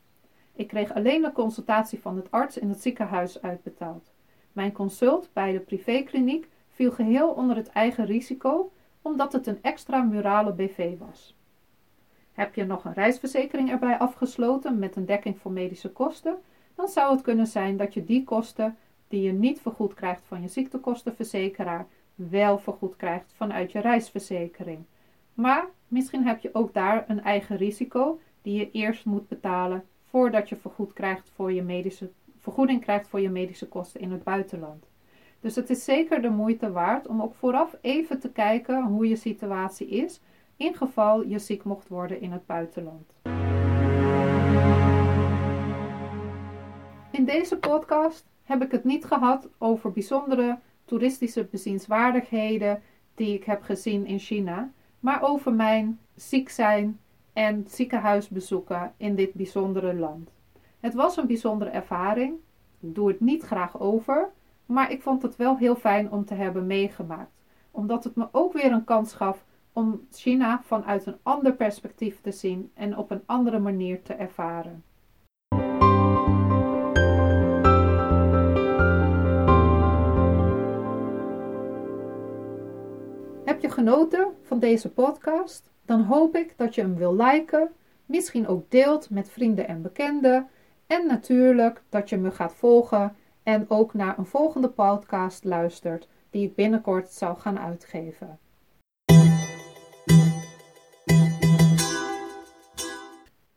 Ik 0.55 0.67
kreeg 0.67 0.93
alleen 0.93 1.21
de 1.21 1.31
consultatie 1.31 1.99
van 1.99 2.15
het 2.15 2.31
arts 2.31 2.57
in 2.57 2.69
het 2.69 2.81
ziekenhuis 2.81 3.41
uitbetaald. 3.41 4.11
Mijn 4.51 4.71
consult 4.71 5.29
bij 5.33 5.51
de 5.51 5.59
privékliniek 5.59 6.47
viel 6.69 6.91
geheel 6.91 7.29
onder 7.29 7.55
het 7.55 7.69
eigen 7.69 8.05
risico, 8.05 8.71
omdat 9.01 9.33
het 9.33 9.47
een 9.47 9.59
extra 9.61 10.01
murale 10.01 10.53
BV 10.53 10.97
was. 10.97 11.35
Heb 12.33 12.55
je 12.55 12.65
nog 12.65 12.85
een 12.85 12.93
reisverzekering 12.93 13.69
erbij 13.71 13.97
afgesloten 13.97 14.79
met 14.79 14.95
een 14.95 15.05
dekking 15.05 15.39
voor 15.39 15.51
medische 15.51 15.91
kosten, 15.91 16.37
dan 16.75 16.87
zou 16.87 17.11
het 17.11 17.21
kunnen 17.21 17.47
zijn 17.47 17.77
dat 17.77 17.93
je 17.93 18.03
die 18.03 18.23
kosten 18.23 18.77
die 19.07 19.21
je 19.21 19.31
niet 19.31 19.61
vergoed 19.61 19.93
krijgt 19.93 20.23
van 20.25 20.41
je 20.41 20.47
ziektekostenverzekeraar, 20.47 21.87
wel 22.15 22.57
vergoed 22.57 22.95
krijgt 22.95 23.33
vanuit 23.35 23.71
je 23.71 23.79
reisverzekering. 23.79 24.85
Maar 25.33 25.65
misschien 25.93 26.27
heb 26.27 26.39
je 26.39 26.49
ook 26.53 26.73
daar 26.73 27.05
een 27.07 27.21
eigen 27.21 27.57
risico 27.57 28.19
die 28.41 28.57
je 28.57 28.71
eerst 28.71 29.05
moet 29.05 29.27
betalen 29.27 29.83
voordat 30.09 30.49
je 30.49 30.55
vergoed 30.55 30.93
krijgt 30.93 31.31
voor 31.35 31.51
je 31.51 31.61
medische, 31.61 32.09
vergoeding 32.37 32.81
krijgt 32.81 33.07
voor 33.07 33.21
je 33.21 33.29
medische 33.29 33.67
kosten 33.67 34.01
in 34.01 34.11
het 34.11 34.23
buitenland. 34.23 34.85
Dus 35.39 35.55
het 35.55 35.69
is 35.69 35.83
zeker 35.83 36.21
de 36.21 36.29
moeite 36.29 36.71
waard 36.71 37.07
om 37.07 37.21
ook 37.21 37.35
vooraf 37.35 37.77
even 37.81 38.19
te 38.19 38.31
kijken 38.31 38.83
hoe 38.83 39.07
je 39.07 39.15
situatie 39.15 39.87
is, 39.87 40.21
in 40.57 40.75
geval 40.75 41.27
je 41.27 41.39
ziek 41.39 41.63
mocht 41.63 41.87
worden 41.87 42.21
in 42.21 42.31
het 42.31 42.45
buitenland. 42.45 43.13
In 47.11 47.25
deze 47.25 47.57
podcast 47.57 48.25
heb 48.43 48.63
ik 48.63 48.71
het 48.71 48.83
niet 48.83 49.05
gehad 49.05 49.49
over 49.57 49.91
bijzondere 49.91 50.59
toeristische 50.85 51.43
bezienswaardigheden 51.43 52.81
die 53.15 53.33
ik 53.33 53.43
heb 53.43 53.61
gezien 53.61 54.05
in 54.05 54.19
China, 54.19 54.71
maar 55.03 55.21
over 55.21 55.53
mijn 55.53 55.99
ziek 56.15 56.49
zijn 56.49 56.99
en 57.33 57.65
ziekenhuisbezoeken 57.67 58.93
in 58.97 59.15
dit 59.15 59.33
bijzondere 59.33 59.95
land. 59.95 60.31
Het 60.79 60.93
was 60.93 61.17
een 61.17 61.27
bijzondere 61.27 61.69
ervaring. 61.69 62.35
Ik 62.79 62.95
doe 62.95 63.07
het 63.07 63.19
niet 63.19 63.43
graag 63.43 63.79
over, 63.79 64.29
maar 64.65 64.91
ik 64.91 65.01
vond 65.01 65.21
het 65.21 65.35
wel 65.35 65.57
heel 65.57 65.75
fijn 65.75 66.11
om 66.11 66.25
te 66.25 66.33
hebben 66.33 66.67
meegemaakt, 66.67 67.31
omdat 67.71 68.03
het 68.03 68.15
me 68.15 68.27
ook 68.31 68.53
weer 68.53 68.71
een 68.71 68.83
kans 68.83 69.13
gaf 69.13 69.45
om 69.73 70.07
China 70.11 70.61
vanuit 70.63 71.05
een 71.05 71.17
ander 71.23 71.53
perspectief 71.53 72.21
te 72.21 72.31
zien 72.31 72.71
en 72.73 72.97
op 72.97 73.11
een 73.11 73.23
andere 73.25 73.59
manier 73.59 74.01
te 74.01 74.13
ervaren. 74.13 74.83
Genoten 83.73 84.27
van 84.43 84.59
deze 84.59 84.89
podcast? 84.89 85.71
Dan 85.85 86.01
hoop 86.01 86.35
ik 86.35 86.57
dat 86.57 86.75
je 86.75 86.81
hem 86.81 86.95
wil 86.95 87.15
liken, 87.15 87.71
misschien 88.05 88.47
ook 88.47 88.71
deelt 88.71 89.09
met 89.09 89.29
vrienden 89.29 89.67
en 89.67 89.81
bekenden 89.81 90.49
en 90.87 91.07
natuurlijk 91.07 91.83
dat 91.89 92.09
je 92.09 92.17
me 92.17 92.31
gaat 92.31 92.53
volgen 92.53 93.15
en 93.43 93.69
ook 93.69 93.93
naar 93.93 94.17
een 94.17 94.25
volgende 94.25 94.69
podcast 94.69 95.43
luistert 95.43 96.07
die 96.29 96.47
ik 96.47 96.55
binnenkort 96.55 97.11
zal 97.11 97.35
gaan 97.35 97.59
uitgeven. 97.59 98.39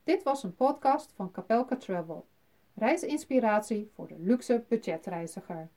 Dit 0.05 0.23
was 0.23 0.43
een 0.43 0.55
podcast 0.55 1.13
van 1.17 1.31
Capelka 1.31 1.77
Travel. 1.77 2.27
Reisinspiratie 2.75 3.91
voor 3.95 4.09
de 4.09 4.17
luxe 4.19 4.65
budgetreiziger. 4.69 5.69